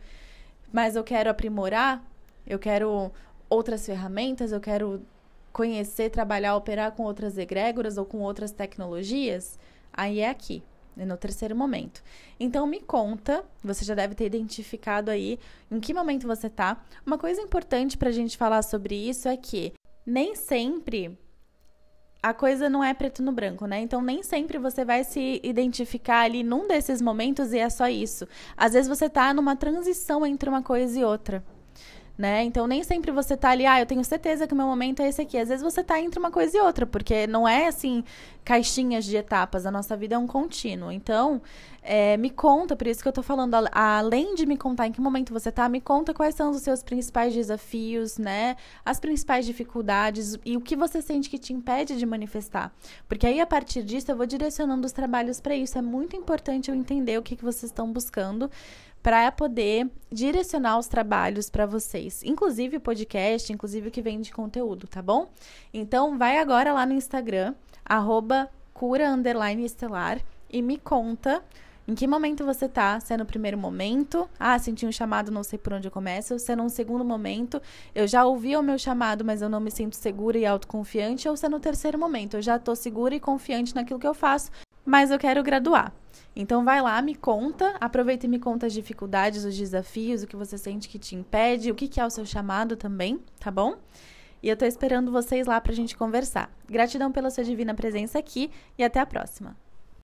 mas 0.72 0.96
eu 0.96 1.04
quero 1.04 1.28
aprimorar, 1.28 2.02
eu 2.46 2.58
quero 2.58 3.12
outras 3.46 3.84
ferramentas, 3.84 4.52
eu 4.52 4.60
quero 4.60 5.02
conhecer, 5.52 6.08
trabalhar, 6.08 6.56
operar 6.56 6.92
com 6.92 7.02
outras 7.02 7.36
egrégoras 7.36 7.98
ou 7.98 8.06
com 8.06 8.20
outras 8.20 8.52
tecnologias, 8.52 9.58
aí 9.92 10.20
é 10.20 10.30
aqui. 10.30 10.62
No 10.96 11.16
terceiro 11.16 11.56
momento. 11.56 12.02
Então 12.38 12.66
me 12.66 12.80
conta, 12.80 13.44
você 13.62 13.84
já 13.84 13.94
deve 13.94 14.14
ter 14.14 14.26
identificado 14.26 15.10
aí 15.10 15.38
em 15.70 15.80
que 15.80 15.92
momento 15.92 16.26
você 16.26 16.48
tá. 16.48 16.82
Uma 17.04 17.18
coisa 17.18 17.40
importante 17.40 17.98
para 17.98 18.10
a 18.10 18.12
gente 18.12 18.36
falar 18.36 18.62
sobre 18.62 18.94
isso 18.94 19.28
é 19.28 19.36
que 19.36 19.72
nem 20.06 20.36
sempre 20.36 21.18
a 22.22 22.32
coisa 22.32 22.70
não 22.70 22.82
é 22.82 22.94
preto 22.94 23.22
no 23.22 23.32
branco, 23.32 23.66
né? 23.66 23.80
Então 23.80 24.00
nem 24.00 24.22
sempre 24.22 24.56
você 24.56 24.84
vai 24.84 25.04
se 25.04 25.40
identificar 25.42 26.20
ali 26.20 26.42
num 26.42 26.66
desses 26.66 27.02
momentos 27.02 27.52
e 27.52 27.58
é 27.58 27.68
só 27.68 27.88
isso. 27.88 28.26
Às 28.56 28.72
vezes 28.72 28.88
você 28.88 29.10
tá 29.10 29.34
numa 29.34 29.56
transição 29.56 30.24
entre 30.24 30.48
uma 30.48 30.62
coisa 30.62 30.98
e 30.98 31.04
outra 31.04 31.44
né? 32.16 32.44
Então 32.44 32.66
nem 32.66 32.82
sempre 32.84 33.10
você 33.10 33.36
tá 33.36 33.50
ali, 33.50 33.66
ah, 33.66 33.80
eu 33.80 33.86
tenho 33.86 34.04
certeza 34.04 34.46
que 34.46 34.54
o 34.54 34.56
meu 34.56 34.66
momento 34.66 35.00
é 35.00 35.08
esse 35.08 35.20
aqui. 35.20 35.36
Às 35.36 35.48
vezes 35.48 35.62
você 35.62 35.82
tá 35.82 36.00
entre 36.00 36.18
uma 36.18 36.30
coisa 36.30 36.56
e 36.56 36.60
outra, 36.60 36.86
porque 36.86 37.26
não 37.26 37.46
é 37.46 37.66
assim 37.66 38.04
caixinhas 38.44 39.04
de 39.04 39.16
etapas, 39.16 39.64
a 39.64 39.70
nossa 39.70 39.96
vida 39.96 40.14
é 40.14 40.18
um 40.18 40.26
contínuo. 40.26 40.92
Então, 40.92 41.40
é, 41.82 42.16
me 42.16 42.30
conta, 42.30 42.76
por 42.76 42.86
isso 42.86 43.02
que 43.02 43.08
eu 43.08 43.12
tô 43.12 43.22
falando, 43.22 43.54
além 43.72 44.34
de 44.34 44.44
me 44.44 44.56
contar 44.56 44.86
em 44.86 44.92
que 44.92 45.00
momento 45.00 45.32
você 45.32 45.50
tá, 45.50 45.68
me 45.68 45.80
conta 45.80 46.12
quais 46.12 46.34
são 46.34 46.50
os 46.50 46.60
seus 46.60 46.82
principais 46.82 47.32
desafios, 47.32 48.18
né? 48.18 48.56
As 48.84 49.00
principais 49.00 49.46
dificuldades 49.46 50.38
e 50.44 50.56
o 50.56 50.60
que 50.60 50.76
você 50.76 51.00
sente 51.00 51.30
que 51.30 51.38
te 51.38 51.52
impede 51.52 51.96
de 51.96 52.06
manifestar. 52.06 52.70
Porque 53.08 53.26
aí, 53.26 53.40
a 53.40 53.46
partir 53.46 53.82
disso, 53.82 54.10
eu 54.10 54.16
vou 54.16 54.26
direcionando 54.26 54.86
os 54.86 54.92
trabalhos 54.92 55.40
para 55.40 55.56
isso. 55.56 55.78
É 55.78 55.82
muito 55.82 56.14
importante 56.14 56.70
eu 56.70 56.74
entender 56.74 57.18
o 57.18 57.22
que, 57.22 57.36
que 57.36 57.44
vocês 57.44 57.70
estão 57.70 57.90
buscando 57.90 58.50
para 59.04 59.30
poder 59.30 59.90
direcionar 60.10 60.78
os 60.78 60.88
trabalhos 60.88 61.50
para 61.50 61.66
vocês, 61.66 62.22
inclusive 62.22 62.78
o 62.78 62.80
podcast, 62.80 63.52
inclusive 63.52 63.88
o 63.88 63.90
que 63.90 64.00
vem 64.00 64.18
de 64.18 64.32
conteúdo, 64.32 64.86
tá 64.86 65.02
bom? 65.02 65.28
Então 65.74 66.16
vai 66.16 66.38
agora 66.38 66.72
lá 66.72 66.86
no 66.86 66.94
Instagram, 66.94 67.54
arroba 67.84 68.48
cura 68.72 69.04
estelar 69.62 70.22
e 70.48 70.62
me 70.62 70.78
conta 70.78 71.44
em 71.86 71.94
que 71.94 72.06
momento 72.06 72.46
você 72.46 72.66
tá? 72.66 72.98
Se 72.98 73.12
é 73.12 73.16
no 73.18 73.26
primeiro 73.26 73.58
momento, 73.58 74.26
ah, 74.40 74.58
senti 74.58 74.86
um 74.86 74.92
chamado, 74.92 75.30
não 75.30 75.44
sei 75.44 75.58
por 75.58 75.74
onde 75.74 75.86
eu 75.86 75.92
começo. 75.92 76.38
Se 76.38 76.52
é 76.52 76.56
num 76.56 76.70
segundo 76.70 77.04
momento, 77.04 77.60
eu 77.94 78.06
já 78.06 78.24
ouvi 78.24 78.56
o 78.56 78.62
meu 78.62 78.78
chamado, 78.78 79.22
mas 79.22 79.42
eu 79.42 79.50
não 79.50 79.60
me 79.60 79.70
sinto 79.70 79.96
segura 79.96 80.38
e 80.38 80.46
autoconfiante. 80.46 81.28
Ou 81.28 81.36
se 81.36 81.44
é 81.44 81.48
no 81.50 81.60
terceiro 81.60 81.98
momento, 81.98 82.38
eu 82.38 82.42
já 82.42 82.58
tô 82.58 82.74
segura 82.74 83.14
e 83.14 83.20
confiante 83.20 83.74
naquilo 83.74 84.00
que 84.00 84.06
eu 84.06 84.14
faço, 84.14 84.50
mas 84.84 85.10
eu 85.10 85.18
quero 85.18 85.42
graduar. 85.42 85.92
Então 86.36 86.64
vai 86.64 86.82
lá, 86.82 87.00
me 87.00 87.14
conta, 87.14 87.76
aproveita 87.80 88.26
e 88.26 88.28
me 88.28 88.38
conta 88.38 88.66
as 88.66 88.72
dificuldades, 88.72 89.44
os 89.44 89.56
desafios, 89.56 90.22
o 90.22 90.26
que 90.26 90.36
você 90.36 90.58
sente 90.58 90.88
que 90.88 90.98
te 90.98 91.14
impede, 91.14 91.70
o 91.70 91.74
que, 91.74 91.88
que 91.88 92.00
é 92.00 92.06
o 92.06 92.10
seu 92.10 92.26
chamado 92.26 92.76
também, 92.76 93.20
tá 93.38 93.50
bom? 93.50 93.76
E 94.42 94.48
eu 94.48 94.56
tô 94.56 94.64
esperando 94.64 95.10
vocês 95.10 95.46
lá 95.46 95.60
pra 95.60 95.72
gente 95.72 95.96
conversar. 95.96 96.50
Gratidão 96.68 97.10
pela 97.10 97.30
sua 97.30 97.44
divina 97.44 97.72
presença 97.72 98.18
aqui 98.18 98.50
e 98.76 98.84
até 98.84 99.00
a 99.00 99.06
próxima. 99.06 99.56